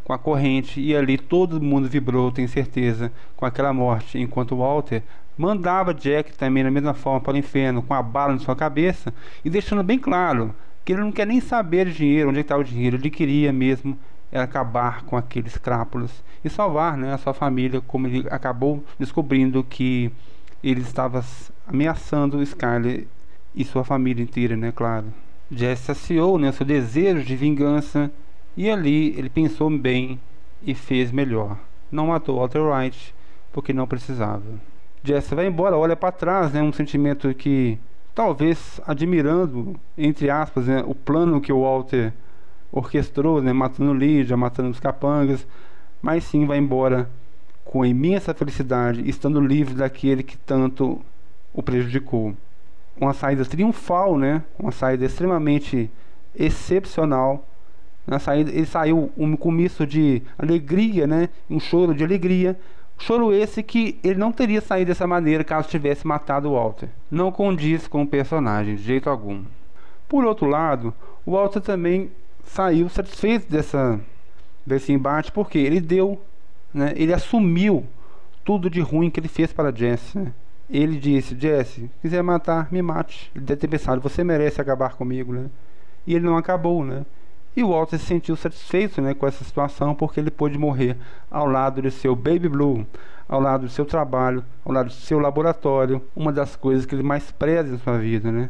com 0.06 0.14
a 0.14 0.20
corrente 0.20 0.80
e 0.80 0.96
ali 0.96 1.18
todo 1.18 1.60
mundo 1.60 1.90
vibrou, 1.90 2.32
tenho 2.32 2.48
certeza, 2.48 3.12
com 3.36 3.44
aquela 3.44 3.74
morte, 3.74 4.20
enquanto 4.20 4.56
Walter 4.56 5.02
mandava 5.36 5.94
Jack 5.94 6.34
também 6.38 6.64
da 6.64 6.72
mesma 6.72 6.94
forma 6.94 7.20
para 7.20 7.34
o 7.34 7.38
inferno, 7.38 7.82
com 7.82 7.94
a 7.94 8.02
bala 8.02 8.34
na 8.34 8.40
sua 8.40 8.56
cabeça 8.56 9.14
e 9.44 9.50
deixando 9.50 9.84
bem 9.84 9.98
claro 9.98 10.56
que 10.86 10.94
ele 10.94 11.02
não 11.02 11.12
quer 11.12 11.26
nem 11.26 11.42
saber 11.42 11.88
de 11.88 11.94
dinheiro, 11.94 12.30
onde 12.30 12.38
é 12.38 12.42
está 12.42 12.56
o 12.56 12.64
dinheiro, 12.64 12.96
ele 12.96 13.10
queria 13.10 13.52
mesmo 13.52 13.98
acabar 14.32 15.04
com 15.04 15.18
aqueles 15.18 15.58
crápulas 15.58 16.24
e 16.44 16.50
salvar 16.50 16.96
né, 16.96 17.12
a 17.12 17.18
sua 17.18 17.34
família, 17.34 17.82
como 17.82 18.06
ele 18.06 18.28
acabou 18.30 18.84
descobrindo 19.00 19.64
que 19.64 20.12
ele 20.64 20.82
estava 20.82 21.26
ameaçando 21.68 22.44
Skyler 22.44 23.08
e 23.56 23.66
sua 23.66 23.84
família 23.84 24.22
inteira, 24.22 24.56
né, 24.56 24.72
claro. 24.72 25.08
Jesse 25.50 25.84
saciou 25.84 26.38
né, 26.38 26.52
seu 26.52 26.66
desejo 26.66 27.24
de 27.24 27.36
vingança 27.36 28.12
e 28.56 28.70
ali 28.70 29.18
ele 29.18 29.30
pensou 29.30 29.70
bem 29.70 30.20
e 30.62 30.74
fez 30.74 31.12
melhor. 31.12 31.58
Não 31.92 32.08
matou 32.08 32.38
Walter 32.38 32.62
White 32.62 33.14
porque 33.52 33.74
não 33.74 33.88
precisava. 33.88 34.44
Jesse 35.04 35.36
vai 35.36 35.48
embora, 35.48 35.78
olha 35.78 35.96
para 35.96 36.12
trás, 36.12 36.52
né, 36.52 36.62
um 36.62 36.74
sentimento 36.74 37.34
que 37.34 37.78
talvez 38.14 38.82
admirando, 38.88 39.76
entre 39.98 40.30
aspas, 40.30 40.68
né, 40.68 40.84
o 40.86 40.96
plano 40.96 41.40
que 41.40 41.54
o 41.54 41.62
Walter 41.62 42.12
orquestrou, 42.72 43.42
né, 43.42 43.54
matando 43.54 43.94
Lídia, 43.94 44.36
matando 44.36 44.70
os 44.70 44.80
capangas, 44.80 45.46
mas 46.02 46.24
sim 46.24 46.46
vai 46.46 46.58
embora 46.58 47.10
com 47.64 47.86
imensa 47.86 48.34
felicidade, 48.34 49.08
estando 49.10 49.42
livre 49.42 49.74
daquele 49.74 50.24
que 50.24 50.38
tanto 50.38 51.02
o 51.54 51.64
prejudicou. 51.64 52.36
Uma 53.00 53.14
saída 53.14 53.44
triunfal, 53.44 54.18
né? 54.18 54.44
Uma 54.58 54.72
saída 54.72 55.04
extremamente 55.04 55.90
excepcional. 56.34 57.46
Na 58.06 58.20
saída, 58.20 58.52
ele 58.52 58.66
saiu 58.66 59.12
um 59.18 59.36
comiço 59.36 59.86
de 59.86 60.22
alegria, 60.38 61.08
né? 61.08 61.30
Um 61.50 61.60
choro 61.60 61.94
de 61.94 62.04
alegria, 62.04 62.58
Choro 62.98 63.34
esse 63.34 63.62
que 63.62 64.00
ele 64.04 64.18
não 64.18 64.32
teria 64.32 64.62
saído 64.62 64.88
dessa 64.88 65.06
maneira 65.06 65.44
caso 65.44 65.68
tivesse 65.68 66.08
matado 66.08 66.52
Walter. 66.52 66.90
Não 67.12 67.32
condiz 67.32 67.88
com 67.88 68.02
o 68.02 68.08
personagem, 68.08 68.76
de 68.76 68.84
jeito 68.84 69.10
algum. 69.10 69.44
Por 70.08 70.24
outro 70.24 70.48
lado, 70.48 70.94
o 71.26 71.32
Walter 71.32 71.62
também 71.62 72.12
saiu 72.44 72.88
satisfeito 72.90 73.52
dessa, 73.52 74.00
desse 74.66 74.94
embate 74.94 75.32
porque 75.32 75.58
ele 75.58 75.82
deu, 75.82 76.22
né, 76.74 76.94
ele 76.96 77.14
assumiu 77.14 77.86
tudo 78.44 78.70
de 78.70 78.80
ruim 78.80 79.10
que 79.10 79.20
ele 79.20 79.28
fez 79.28 79.52
para 79.52 79.76
Jesse. 79.76 80.18
Né? 80.18 80.32
Ele 80.70 80.98
disse: 80.98 81.38
Jesse, 81.38 81.92
quiser 82.02 82.24
matar, 82.24 82.72
me 82.72 82.82
mate. 82.82 83.30
Ele 83.36 83.46
deve 83.46 83.60
ter 83.60 83.68
pensado: 83.68 84.02
você 84.02 84.24
merece 84.24 84.62
acabar 84.62 84.94
comigo, 84.94 85.34
né? 85.34 85.50
E 86.08 86.16
ele 86.16 86.26
não 86.26 86.38
acabou, 86.38 86.84
né? 86.84 87.06
E 87.56 87.64
o 87.64 87.70
Walter 87.70 87.98
se 87.98 88.06
sentiu 88.06 88.36
satisfeito 88.36 89.02
né, 89.02 89.14
com 89.14 89.26
essa 89.26 89.44
situação 89.44 89.96
porque 89.96 90.20
ele 90.20 90.30
pôde 90.30 90.58
morrer 90.58 90.98
ao 91.32 91.48
lado 91.48 91.82
de 91.82 91.90
seu 91.90 92.16
Baby 92.16 92.50
Blue, 92.50 92.86
ao 93.30 93.40
lado 93.40 93.62
do 93.62 93.70
seu 93.70 93.86
trabalho, 93.86 94.44
ao 94.66 94.74
lado 94.74 94.88
do 94.88 94.94
seu 94.94 95.20
laboratório, 95.20 96.02
uma 96.16 96.34
das 96.34 96.56
coisas 96.56 96.86
que 96.86 96.94
ele 96.94 97.04
mais 97.04 97.32
preza 97.32 97.74
em 97.74 97.78
sua 97.78 97.98
vida, 97.98 98.30
né? 98.32 98.50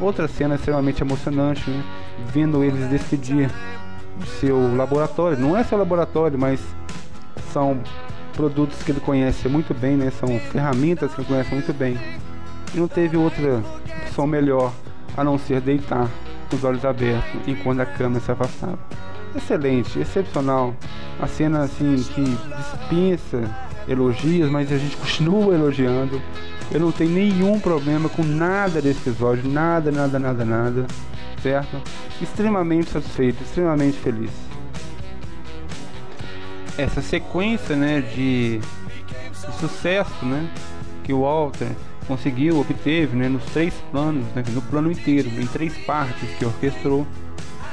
Outra 0.00 0.26
cena 0.26 0.54
extremamente 0.54 1.02
emocionante, 1.02 1.68
né? 1.70 1.84
vendo 2.32 2.64
eles 2.64 2.88
decidir 2.88 3.50
seu 4.40 4.74
laboratório. 4.76 5.38
Não 5.38 5.56
é 5.56 5.62
seu 5.64 5.78
laboratório, 5.78 6.38
mas 6.38 6.60
são 7.52 7.80
produtos 8.34 8.82
que 8.82 8.92
ele 8.92 9.00
conhece 9.00 9.48
muito 9.48 9.74
bem, 9.74 9.96
né? 9.96 10.10
São 10.10 10.38
ferramentas 10.38 11.12
que 11.12 11.20
ele 11.20 11.28
conhece 11.28 11.54
muito 11.54 11.72
bem. 11.72 11.98
E 12.74 12.78
não 12.78 12.88
teve 12.88 13.16
outra 13.16 13.62
opção 14.02 14.26
melhor 14.26 14.72
a 15.16 15.24
não 15.24 15.38
ser 15.38 15.60
deitar 15.60 16.08
com 16.48 16.56
os 16.56 16.64
olhos 16.64 16.84
abertos 16.84 17.40
enquanto 17.46 17.80
a 17.80 17.86
câmera 17.86 18.20
se 18.20 18.30
afastava. 18.30 18.78
Excelente, 19.34 19.98
excepcional. 19.98 20.74
A 21.20 21.26
cena 21.26 21.60
assim 21.60 21.96
que 22.14 22.24
dispensa 22.56 23.42
elogios, 23.88 24.50
mas 24.50 24.72
a 24.72 24.78
gente 24.78 24.96
continua 24.96 25.54
elogiando. 25.54 26.20
Eu 26.70 26.78
não 26.78 26.92
tenho 26.92 27.10
nenhum 27.10 27.58
problema 27.58 28.08
com 28.08 28.22
nada 28.22 28.80
desse 28.80 29.00
episódio, 29.00 29.50
nada, 29.50 29.90
nada, 29.90 30.18
nada, 30.18 30.44
nada, 30.44 30.86
certo? 31.42 31.82
Extremamente 32.22 32.90
satisfeito, 32.90 33.42
extremamente 33.42 33.98
feliz. 33.98 34.30
Essa 36.78 37.02
sequência, 37.02 37.74
né, 37.74 38.00
de, 38.00 38.58
de 38.58 39.58
sucesso, 39.58 40.24
né, 40.24 40.48
que 41.02 41.12
o 41.12 41.22
Walter 41.22 41.68
conseguiu, 42.06 42.60
obteve, 42.60 43.16
né, 43.16 43.28
nos 43.28 43.44
três 43.46 43.74
planos, 43.90 44.24
né, 44.34 44.44
no 44.50 44.62
plano 44.62 44.92
inteiro, 44.92 45.28
em 45.28 45.46
três 45.46 45.76
partes 45.78 46.28
que 46.38 46.44
orquestrou, 46.44 47.06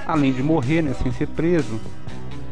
além 0.07 0.33
de 0.33 0.41
morrer, 0.41 0.81
né, 0.81 0.95
sem 1.01 1.11
ser 1.11 1.27
preso, 1.27 1.79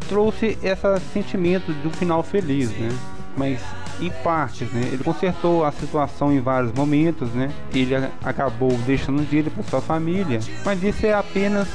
trouxe 0.08 0.58
esse 0.62 1.00
sentimento 1.12 1.74
de 1.74 1.88
um 1.88 1.92
final 1.92 2.22
feliz, 2.22 2.70
né? 2.70 2.90
Mas 3.38 3.60
em 4.00 4.10
partes, 4.24 4.72
né? 4.72 4.90
Ele 4.92 5.04
consertou 5.04 5.66
a 5.66 5.72
situação 5.72 6.32
em 6.32 6.40
vários 6.40 6.72
momentos, 6.74 7.30
né? 7.34 7.52
Ele 7.74 7.96
acabou 8.24 8.72
deixando 8.86 9.28
dinheiro 9.28 9.52
para 9.52 9.64
sua 9.64 9.82
família, 9.82 10.40
mas 10.64 10.82
isso 10.84 11.06
é 11.06 11.14
apenas 11.14 11.68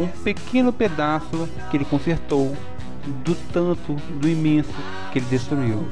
um 0.00 0.06
pequeno 0.06 0.72
pedaço 0.72 1.48
que 1.70 1.76
ele 1.76 1.84
consertou 1.84 2.56
do 3.24 3.34
tanto, 3.52 3.94
do 3.94 4.28
imenso 4.28 4.74
que 5.12 5.18
ele 5.18 5.26
destruiu. 5.26 5.86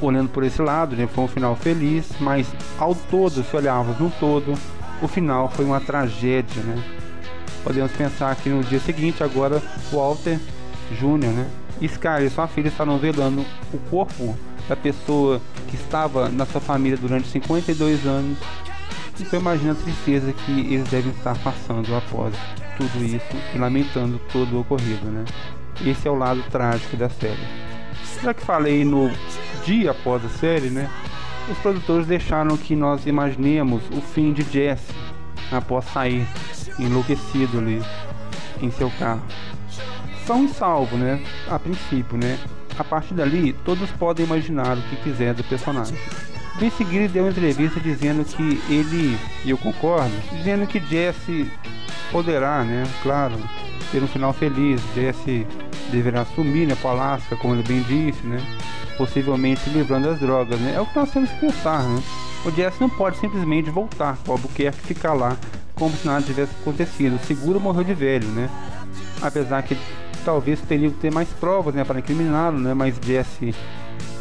Olhando 0.00 0.30
por 0.30 0.42
esse 0.44 0.62
lado, 0.62 0.96
né, 0.96 1.06
foi 1.06 1.24
um 1.24 1.28
final 1.28 1.54
feliz, 1.56 2.10
mas 2.20 2.46
ao 2.78 2.94
todo, 2.94 3.42
se 3.42 3.56
olharmos 3.56 3.98
no 3.98 4.10
todo, 4.10 4.54
o 5.02 5.08
final 5.08 5.48
foi 5.50 5.64
uma 5.64 5.80
tragédia, 5.80 6.62
né? 6.62 6.82
Podemos 7.62 7.92
pensar 7.92 8.34
que 8.36 8.48
no 8.48 8.64
dia 8.64 8.80
seguinte, 8.80 9.22
agora, 9.22 9.62
Walter 9.92 10.38
Jr., 10.98 11.28
né? 11.28 11.46
Sky 11.82 12.24
e 12.26 12.30
sua 12.30 12.46
filha 12.46 12.68
estavam 12.68 12.98
velando 12.98 13.44
o 13.72 13.78
corpo 13.90 14.34
da 14.68 14.76
pessoa 14.76 15.40
que 15.68 15.76
estava 15.76 16.28
na 16.28 16.46
sua 16.46 16.60
família 16.60 16.96
durante 16.96 17.28
52 17.28 18.06
anos. 18.06 18.38
Então 19.18 19.38
imagina 19.38 19.72
a 19.72 19.74
tristeza 19.74 20.32
que 20.32 20.52
eles 20.72 20.88
devem 20.88 21.12
estar 21.12 21.36
passando 21.38 21.94
após 21.94 22.34
tudo 22.76 23.04
isso 23.04 23.26
e 23.54 23.58
lamentando 23.58 24.18
todo 24.32 24.56
o 24.56 24.60
ocorrido, 24.60 25.06
né? 25.06 25.24
Esse 25.84 26.08
é 26.08 26.10
o 26.10 26.14
lado 26.14 26.42
trágico 26.50 26.96
da 26.96 27.08
série. 27.08 27.46
Já 28.22 28.32
que 28.32 28.44
falei 28.44 28.84
no 28.84 29.10
dia 29.64 29.90
após 29.90 30.24
a 30.24 30.28
série, 30.28 30.70
né? 30.70 30.90
Os 31.50 31.58
produtores 31.58 32.06
deixaram 32.06 32.56
que 32.56 32.74
nós 32.76 33.06
imaginemos 33.06 33.82
o 33.90 34.00
fim 34.00 34.32
de 34.32 34.42
Jesse 34.42 34.92
após 35.50 35.84
sair 35.86 36.26
enlouquecido 36.78 37.58
ali 37.58 37.82
em 38.62 38.70
seu 38.70 38.90
carro. 38.98 39.22
São 40.26 40.48
salvo, 40.48 40.96
né? 40.96 41.22
A 41.48 41.58
princípio, 41.58 42.16
né? 42.16 42.38
A 42.80 42.84
partir 42.84 43.12
dali, 43.12 43.52
todos 43.62 43.90
podem 43.90 44.24
imaginar 44.24 44.78
o 44.78 44.80
que 44.80 44.96
quiser 44.96 45.34
do 45.34 45.44
personagem. 45.44 45.94
Em 46.62 46.70
seguida, 46.70 47.08
deu 47.08 47.24
uma 47.24 47.30
entrevista 47.30 47.78
dizendo 47.78 48.24
que 48.24 48.58
ele, 48.70 49.18
e 49.44 49.50
eu 49.50 49.58
concordo, 49.58 50.10
dizendo 50.32 50.66
que 50.66 50.80
Jesse 50.80 51.46
poderá, 52.10 52.64
né, 52.64 52.84
claro, 53.02 53.34
ter 53.92 54.02
um 54.02 54.08
final 54.08 54.32
feliz. 54.32 54.80
Jesse 54.94 55.46
deverá 55.92 56.22
assumir, 56.22 56.66
né, 56.66 56.74
para 56.74 56.90
Alaska, 56.92 57.36
como 57.36 57.54
ele 57.54 57.62
bem 57.64 57.82
disse, 57.82 58.26
né, 58.26 58.40
possivelmente 58.96 59.68
livrando 59.68 60.08
das 60.08 60.18
drogas, 60.18 60.58
né. 60.58 60.72
É 60.74 60.80
o 60.80 60.86
que 60.86 60.96
nós 60.96 61.10
temos 61.10 61.30
que 61.32 61.38
pensar, 61.38 61.82
né. 61.82 62.02
O 62.46 62.50
Jesse 62.50 62.80
não 62.80 62.88
pode 62.88 63.18
simplesmente 63.18 63.68
voltar 63.68 64.16
para 64.24 64.32
Albuquerque 64.32 64.80
ficar 64.80 65.12
lá 65.12 65.36
como 65.74 65.94
se 65.94 66.06
nada 66.06 66.22
tivesse 66.22 66.52
acontecido. 66.62 67.16
O 67.16 67.26
seguro 67.26 67.60
morreu 67.60 67.84
de 67.84 67.92
velho, 67.92 68.26
né. 68.28 68.48
Apesar 69.20 69.62
que 69.64 69.76
talvez 70.20 70.60
teria 70.60 70.90
que 70.90 70.96
ter 70.96 71.12
mais 71.12 71.28
provas 71.28 71.74
né, 71.74 71.84
para 71.84 71.98
incriminá-lo, 71.98 72.58
né? 72.58 72.74
Mas 72.74 72.96
Jesse 73.02 73.54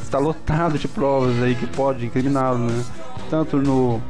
está 0.01 0.17
lotado 0.17 0.77
de 0.77 0.87
provas 0.87 1.41
aí 1.41 1.55
que 1.55 1.67
pode 1.67 2.05
incriminá-lo, 2.05 2.59
né? 2.59 2.83
Tanto 3.29 3.57
no 3.57 4.01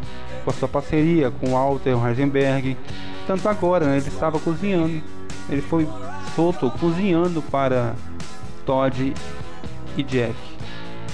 com 0.43 0.49
a 0.49 0.54
sua 0.54 0.67
parceria 0.67 1.30
com 1.30 1.52
Walter 1.52 1.95
Heisenberg, 2.08 2.78
tanto 3.28 3.47
agora, 3.49 3.86
né? 3.86 3.97
Ele 3.97 4.08
estava 4.08 4.39
cozinhando, 4.39 5.02
ele 5.49 5.62
foi 5.62 5.88
solto 6.36 6.71
cozinhando 6.80 7.41
para 7.41 7.93
Todd 8.65 9.13
e 9.97 10.04
Jack, 10.04 10.36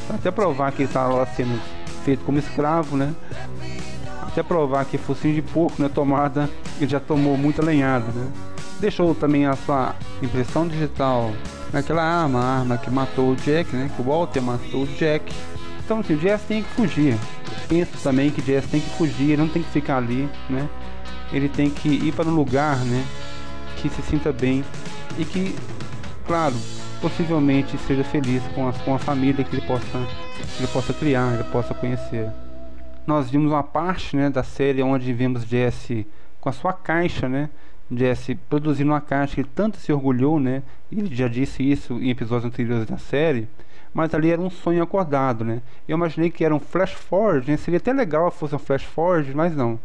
até 0.09 0.29
provar 0.29 0.71
que 0.71 0.83
ele 0.83 0.89
estava 0.89 1.15
lá 1.15 1.25
sendo 1.25 1.59
feito 2.03 2.23
como 2.23 2.37
escravo, 2.37 2.95
né? 2.95 3.13
Até 4.21 4.43
provar 4.43 4.85
que 4.85 4.97
focinho 4.97 5.33
de 5.33 5.41
porco, 5.41 5.81
né? 5.81 5.89
Tomada, 5.89 6.49
ele 6.79 6.89
já 6.89 6.99
tomou 6.99 7.35
muita 7.37 7.63
lenhada, 7.63 8.05
né? 8.13 8.27
Deixou 8.79 9.13
também 9.15 9.45
a 9.45 9.55
sua 9.55 9.95
impressão 10.21 10.67
digital 10.67 11.31
naquela 11.71 12.03
arma, 12.03 12.39
a 12.39 12.59
arma 12.59 12.77
que 12.77 12.89
matou 12.89 13.31
o 13.31 13.35
Jack, 13.35 13.75
né? 13.75 13.89
Que 13.95 14.01
o 14.01 14.05
Walter 14.05 14.41
matou 14.41 14.83
o 14.83 14.87
Jack. 14.87 15.33
Então 15.83 15.99
assim, 15.99 16.15
o 16.15 16.19
Jess 16.19 16.41
tem 16.47 16.63
que 16.63 16.69
fugir. 16.69 17.17
Penso 17.67 17.91
também 18.01 18.31
que 18.31 18.41
o 18.41 18.43
Jess 18.43 18.65
tem 18.67 18.81
que 18.81 18.89
fugir, 18.91 19.31
ele 19.31 19.41
não 19.41 19.49
tem 19.49 19.61
que 19.61 19.69
ficar 19.69 19.97
ali, 19.97 20.29
né? 20.49 20.67
Ele 21.31 21.49
tem 21.49 21.69
que 21.69 21.89
ir 21.89 22.13
para 22.13 22.27
um 22.27 22.35
lugar, 22.35 22.77
né? 22.77 23.05
Que 23.77 23.89
se 23.89 24.01
sinta 24.03 24.31
bem 24.31 24.63
e 25.17 25.25
que, 25.25 25.55
claro, 26.25 26.55
possivelmente 27.01 27.77
seja 27.79 28.03
feliz 28.03 28.41
com 28.53 28.67
a, 28.67 28.73
com 28.73 28.95
a 28.95 28.99
família 28.99 29.43
que 29.43 29.55
ele 29.55 29.65
possa, 29.65 29.85
que 29.85 30.63
ele 30.63 30.67
possa 30.71 30.93
criar, 30.93 31.33
ele 31.33 31.43
possa 31.45 31.73
conhecer. 31.73 32.31
nós 33.05 33.29
vimos 33.29 33.51
uma 33.51 33.63
parte 33.63 34.15
né, 34.15 34.29
da 34.29 34.43
série 34.43 34.81
onde 34.81 35.13
vimos 35.13 35.43
Jesse 35.43 36.07
com 36.41 36.49
a 36.49 36.51
sua 36.51 36.73
caixa, 36.73 37.29
né? 37.29 37.49
Jesse 37.91 38.35
produzindo 38.35 38.91
uma 38.91 39.01
caixa 39.01 39.35
que 39.35 39.41
ele 39.41 39.49
tanto 39.53 39.77
se 39.77 39.93
orgulhou, 39.93 40.39
né? 40.39 40.63
Ele 40.91 41.13
já 41.13 41.27
disse 41.27 41.63
isso 41.63 41.93
em 42.01 42.09
episódios 42.09 42.45
anteriores 42.51 42.85
da 42.85 42.97
série, 42.97 43.47
mas 43.93 44.13
ali 44.13 44.31
era 44.31 44.41
um 44.41 44.49
sonho 44.49 44.81
acordado, 44.81 45.45
né? 45.45 45.61
Eu 45.87 45.95
imaginei 45.95 46.29
que 46.29 46.43
era 46.43 46.53
um 46.53 46.59
flash 46.59 46.93
forward, 46.93 47.49
né? 47.49 47.57
Seria 47.57 47.77
até 47.77 47.93
legal 47.93 48.31
se 48.31 48.37
fosse 48.37 48.55
um 48.55 48.59
flash 48.59 48.83
forward, 48.83 49.33
mas 49.35 49.55
não. 49.55 49.79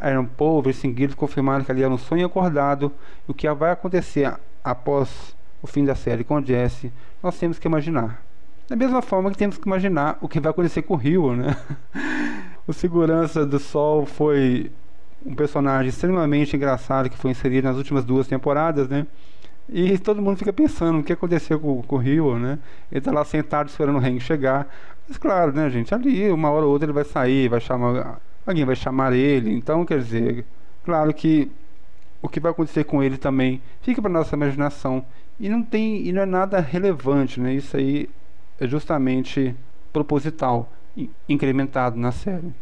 Aaron 0.00 0.26
Paul, 0.26 0.72
seguido 0.72 1.16
confirmaram 1.16 1.64
que 1.64 1.70
ali 1.70 1.82
era 1.82 1.92
um 1.92 1.98
sonho 1.98 2.26
acordado. 2.26 2.92
E 3.28 3.30
o 3.30 3.34
que 3.34 3.50
vai 3.52 3.70
acontecer 3.70 4.32
após 4.64 5.36
o 5.62 5.66
fim 5.66 5.84
da 5.84 5.94
série 5.94 6.24
com 6.24 6.42
Jesse, 6.44 6.92
nós 7.22 7.38
temos 7.38 7.58
que 7.58 7.66
imaginar. 7.66 8.22
Da 8.68 8.76
mesma 8.76 9.02
forma 9.02 9.30
que 9.30 9.38
temos 9.38 9.58
que 9.58 9.66
imaginar 9.66 10.18
o 10.20 10.28
que 10.28 10.40
vai 10.40 10.50
acontecer 10.50 10.82
com 10.82 10.94
o 10.94 10.96
Rio, 10.96 11.34
né? 11.34 11.56
o 12.66 12.72
segurança 12.72 13.44
do 13.44 13.58
Sol 13.58 14.06
foi 14.06 14.70
um 15.24 15.34
personagem 15.34 15.88
extremamente 15.88 16.56
engraçado 16.56 17.10
que 17.10 17.16
foi 17.16 17.30
inserido 17.30 17.64
nas 17.64 17.76
últimas 17.76 18.04
duas 18.04 18.26
temporadas, 18.26 18.88
né? 18.88 19.06
E 19.68 19.98
todo 19.98 20.22
mundo 20.22 20.38
fica 20.38 20.52
pensando 20.52 21.00
o 21.00 21.02
que 21.02 21.12
aconteceu 21.12 21.60
com, 21.60 21.82
com 21.82 21.96
o 21.96 21.98
Rio, 21.98 22.38
né? 22.38 22.58
Ele 22.90 23.00
tá 23.00 23.12
lá 23.12 23.24
sentado 23.24 23.68
esperando 23.68 23.96
o 23.96 23.98
Hank 23.98 24.20
chegar. 24.20 24.66
Mas 25.06 25.18
claro, 25.18 25.52
né, 25.52 25.68
gente? 25.68 25.94
Ali, 25.94 26.30
uma 26.30 26.50
hora 26.50 26.64
ou 26.64 26.72
outra 26.72 26.86
ele 26.86 26.92
vai 26.92 27.04
sair, 27.04 27.48
vai 27.48 27.60
chamar. 27.60 28.20
Alguém 28.46 28.64
vai 28.64 28.76
chamar 28.76 29.12
ele. 29.12 29.52
Então, 29.52 29.84
quer 29.84 29.98
dizer, 29.98 30.44
claro 30.84 31.12
que 31.12 31.50
o 32.22 32.28
que 32.28 32.40
vai 32.40 32.50
acontecer 32.50 32.84
com 32.84 33.02
ele 33.02 33.18
também 33.18 33.60
fica 33.82 34.00
para 34.00 34.10
nossa 34.10 34.34
imaginação. 34.34 35.04
E 35.38 35.48
não 35.48 35.62
tem. 35.62 36.06
E 36.06 36.12
não 36.12 36.22
é 36.22 36.26
nada 36.26 36.60
relevante, 36.60 37.38
né? 37.38 37.52
Isso 37.52 37.76
aí 37.76 38.08
é 38.58 38.66
justamente 38.66 39.54
proposital, 39.92 40.70
incrementado 41.28 41.98
na 41.98 42.10
série. 42.10 42.52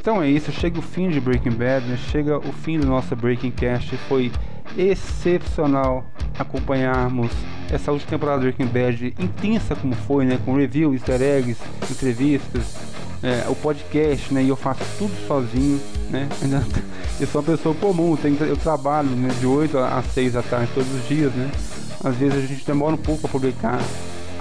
Então 0.00 0.22
é 0.22 0.30
isso, 0.30 0.50
chega 0.50 0.78
o 0.78 0.82
fim 0.82 1.10
de 1.10 1.20
Breaking 1.20 1.50
Bad, 1.50 1.86
né? 1.86 1.98
chega 2.10 2.38
o 2.38 2.52
fim 2.52 2.80
do 2.80 2.86
nosso 2.86 3.14
Breaking 3.14 3.50
Cast. 3.50 3.94
Foi 4.08 4.32
excepcional 4.74 6.06
acompanharmos 6.38 7.30
essa 7.70 7.92
última 7.92 8.12
temporada 8.12 8.38
do 8.38 8.44
Breaking 8.44 8.66
Bad, 8.66 9.14
intensa 9.18 9.76
como 9.76 9.94
foi, 9.94 10.24
né? 10.24 10.38
Com 10.42 10.56
review, 10.56 10.94
easter 10.94 11.20
eggs, 11.20 11.60
entrevistas, 11.90 12.76
é, 13.22 13.44
o 13.50 13.54
podcast, 13.54 14.32
né? 14.32 14.42
E 14.42 14.48
eu 14.48 14.56
faço 14.56 14.80
tudo 14.96 15.12
sozinho, 15.28 15.78
né? 16.08 16.26
Eu 17.20 17.26
sou 17.26 17.42
uma 17.42 17.54
pessoa 17.54 17.74
comum, 17.74 18.16
eu 18.48 18.56
trabalho 18.56 19.10
né, 19.10 19.28
de 19.38 19.46
8 19.46 19.76
a 19.76 20.02
6 20.02 20.32
da 20.32 20.42
tarde 20.42 20.70
todos 20.74 20.90
os 20.90 21.06
dias, 21.06 21.30
né? 21.34 21.50
Às 22.02 22.16
vezes 22.16 22.42
a 22.42 22.46
gente 22.46 22.64
demora 22.64 22.94
um 22.94 22.98
pouco 22.98 23.20
para 23.20 23.30
publicar 23.30 23.78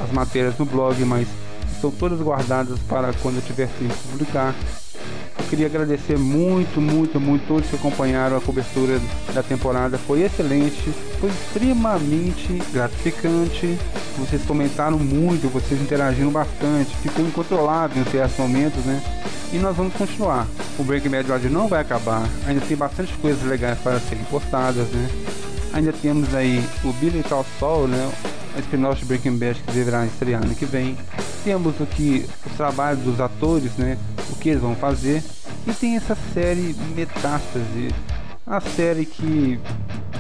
as 0.02 0.10
matérias 0.14 0.58
no 0.58 0.64
blog, 0.64 0.98
mas 1.04 1.28
estão 1.70 1.92
todas 1.92 2.22
guardadas 2.22 2.80
para 2.88 3.12
quando 3.22 3.36
eu 3.36 3.42
tiver 3.42 3.68
tempo 3.78 3.94
publicar. 4.10 4.56
Queria 5.50 5.66
agradecer 5.66 6.16
muito, 6.16 6.80
muito, 6.80 7.20
muito 7.20 7.48
todos 7.48 7.68
que 7.68 7.76
acompanharam 7.76 8.38
a 8.38 8.42
cobertura 8.42 9.02
da 9.34 9.42
temporada. 9.42 9.98
Foi 9.98 10.22
excelente, 10.22 10.94
foi 11.20 11.30
extremamente 11.30 12.62
gratificante. 12.72 13.76
Vocês 14.20 14.44
comentaram 14.44 15.00
muito, 15.00 15.50
vocês 15.50 15.82
interagiram 15.82 16.30
bastante, 16.30 16.96
ficou 16.98 17.26
incontrolável 17.26 18.00
em 18.00 18.06
certos 18.12 18.38
momentos, 18.38 18.86
né? 18.86 19.02
E 19.52 19.58
nós 19.58 19.76
vamos 19.76 19.94
continuar. 19.96 20.46
O 20.78 20.84
Breaking 20.84 21.10
Bad 21.10 21.32
hoje 21.32 21.50
não 21.50 21.68
vai 21.68 21.82
acabar, 21.82 22.30
ainda 22.46 22.62
tem 22.62 22.78
bastante 22.78 23.12
coisas 23.16 23.42
legais 23.44 23.80
para 23.80 24.00
serem 24.00 24.24
postadas, 24.26 24.88
né? 24.90 25.10
Ainda 25.74 25.92
temos 25.92 26.34
aí 26.36 26.64
o 26.84 26.94
Billy 26.94 27.24
Tal 27.28 27.44
Sol, 27.60 27.88
né? 27.88 28.12
A 28.56 28.60
spin-off 28.60 29.00
de 29.00 29.06
Breaking 29.06 29.38
Bad 29.38 29.60
que 29.66 29.72
deverá 29.72 30.06
estrear 30.06 30.44
ano 30.44 30.54
que 30.54 30.66
vem. 30.66 30.96
Temos 31.44 31.82
aqui 31.82 32.26
os 32.46 32.52
trabalhos 32.56 33.02
dos 33.02 33.20
atores, 33.20 33.72
né? 33.78 33.98
O 34.32 34.36
que 34.36 34.50
eles 34.50 34.62
vão 34.62 34.76
fazer. 34.76 35.24
E 35.68 35.74
tem 35.74 35.96
essa 35.96 36.18
série 36.34 36.76
Metástase. 36.96 37.94
A 38.46 38.60
série 38.60 39.06
que, 39.06 39.60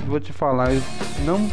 vou 0.08 0.20
te 0.20 0.32
falar, 0.32 0.74
eu 0.74 0.82
não, 1.26 1.50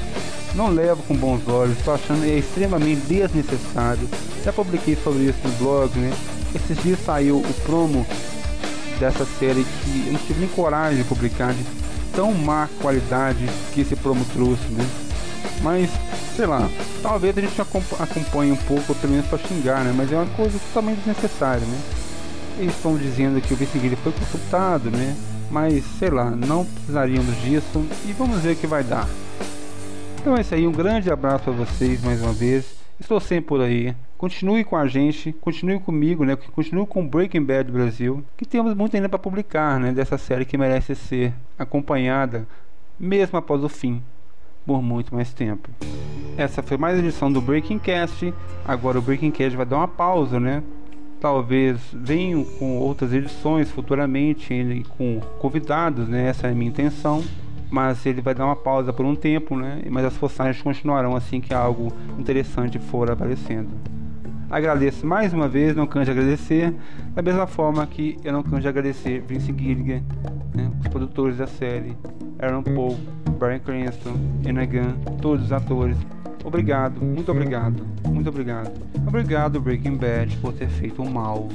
não 0.55 0.69
levo 0.69 1.03
com 1.05 1.17
bons 1.17 1.47
olhos. 1.49 1.79
Estou 1.79 1.95
achando 1.95 2.25
é 2.25 2.39
extremamente 2.39 3.01
desnecessário. 3.07 4.09
Já 4.45 4.53
publiquei 4.53 4.97
sobre 4.97 5.25
isso 5.25 5.39
no 5.45 5.53
blog, 5.53 5.99
né? 5.99 6.13
Esses 6.55 6.83
dias 6.83 6.99
saiu 7.05 7.39
o 7.39 7.55
promo 7.65 8.07
dessa 9.01 9.25
série 9.39 9.65
que 9.65 10.05
eu 10.07 10.13
não 10.13 10.21
tive 10.21 10.41
nem 10.41 10.49
coragem 10.51 11.03
de 11.03 11.09
publicar 11.09 11.53
de 11.53 11.65
tão 12.15 12.33
má 12.33 12.69
qualidade 12.81 13.47
que 13.73 13.83
esse 13.83 13.97
promo 13.97 14.25
trouxe, 14.33 14.69
né? 14.71 14.87
Mas, 15.63 15.91
sei 16.35 16.47
lá, 16.47 16.69
talvez 17.03 17.37
a 17.37 17.41
gente 17.41 17.61
acompanhe 17.61 18.53
um 18.53 18.57
pouco, 18.57 18.95
pelo 18.95 19.13
menos 19.13 19.27
para 19.27 19.39
xingar, 19.39 19.85
né? 19.85 19.95
Mas 19.97 20.13
é 20.13 20.17
uma 20.17 20.27
coisa 20.35 20.59
totalmente 20.59 20.99
desnecessária, 20.99 21.65
né? 21.67 21.79
Estão 22.59 22.97
dizendo 22.97 23.41
que 23.41 23.53
o 23.53 23.57
vice 23.57 23.97
foi 23.97 24.13
consultado, 24.13 24.91
né? 24.91 25.15
Mas, 25.51 25.85
sei 25.99 26.11
lá, 26.11 26.31
não 26.31 26.65
precisaríamos 26.65 27.37
disso 27.43 27.85
e 28.09 28.13
vamos 28.13 28.41
ver 28.41 28.55
o 28.55 28.57
que 28.57 28.67
vai 28.67 28.83
dar. 28.83 29.09
Então 30.19 30.37
é 30.37 30.41
isso 30.41 30.55
aí, 30.55 30.67
um 30.67 30.73
grande 30.73 31.11
abraço 31.11 31.45
para 31.45 31.53
vocês 31.53 32.03
mais 32.03 32.21
uma 32.21 32.33
vez. 32.33 32.75
Estou 32.99 33.21
sempre 33.21 33.47
por 33.47 33.61
aí. 33.61 33.95
Continue 34.17 34.65
com 34.65 34.77
a 34.77 34.87
gente, 34.87 35.33
continue 35.35 35.79
comigo, 35.79 36.25
né? 36.25 36.35
Continue 36.35 36.87
com 36.87 37.07
Breaking 37.07 37.45
Bad 37.45 37.71
Brasil, 37.71 38.25
que 38.37 38.47
temos 38.47 38.75
muito 38.75 38.97
ainda 38.97 39.09
para 39.09 39.19
publicar, 39.19 39.79
né? 39.79 39.93
Dessa 39.93 40.17
série 40.17 40.47
que 40.47 40.57
merece 40.57 40.95
ser 40.95 41.35
acompanhada, 41.59 42.49
mesmo 42.99 43.39
após 43.39 43.63
o 43.63 43.69
fim, 43.69 44.03
por 44.65 44.83
muito 44.83 45.15
mais 45.15 45.33
tempo. 45.35 45.69
Essa 46.39 46.63
foi 46.63 46.79
mais 46.79 46.99
edição 46.99 47.31
do 47.31 47.41
Breaking 47.41 47.79
Cast. 47.79 48.33
Agora 48.67 48.99
o 48.99 49.03
Breaking 49.03 49.31
Cast 49.31 49.57
vai 49.57 49.67
dar 49.67 49.77
uma 49.77 49.89
pausa, 49.89 50.41
né? 50.41 50.63
Talvez 51.27 51.81
venham 51.93 52.45
com 52.45 52.79
outras 52.79 53.13
edições 53.13 53.69
futuramente, 53.69 54.85
com 54.97 55.21
convidados, 55.41 56.07
né? 56.07 56.29
Essa 56.29 56.47
é 56.47 56.53
a 56.53 56.55
minha 56.55 56.69
intenção 56.69 57.21
mas 57.69 58.07
ele 58.07 58.21
vai 58.21 58.33
dar 58.33 58.45
uma 58.45 58.55
pausa 58.55 58.93
por 58.93 59.05
um 59.05 59.17
tempo, 59.17 59.57
né? 59.57 59.83
Mas 59.91 60.05
as 60.05 60.17
postagens 60.17 60.63
continuarão 60.63 61.17
assim 61.17 61.41
que 61.41 61.53
algo 61.53 61.93
interessante 62.17 62.79
for 62.79 63.11
aparecendo. 63.11 63.71
Agradeço 64.49 65.05
mais 65.05 65.33
uma 65.33 65.49
vez, 65.49 65.75
não 65.75 65.85
canso 65.85 66.05
de 66.05 66.13
agradecer, 66.13 66.73
da 67.13 67.23
mesma 67.23 67.49
forma 67.49 67.85
que 67.89 68.17
eu 68.23 68.33
não 68.33 68.45
canso 68.45 68.61
de 68.61 68.69
agradecer 68.69 69.21
Vince 69.27 69.53
Gilligan, 69.53 70.05
né, 70.55 70.71
os 70.81 70.87
produtores 70.87 71.39
da 71.39 71.49
série, 71.49 71.97
Aaron 72.39 72.63
Paul, 72.63 72.97
Brian 73.37 73.59
Cranston, 73.59 74.15
Enagan, 74.47 74.93
todos 75.21 75.47
os 75.47 75.53
atores. 75.53 75.99
Obrigado, 76.47 77.05
muito 77.05 77.33
obrigado, 77.33 77.85
muito 78.07 78.29
obrigado. 78.29 78.71
Obrigado 79.05 79.61
Breaking 79.61 79.97
Bad 79.97 80.37
por 80.37 80.53
ter 80.53 80.69
feito 80.69 81.03
um 81.03 81.11
mal 81.11 81.49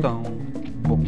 tão 0.00 0.22
bom. 0.86 1.02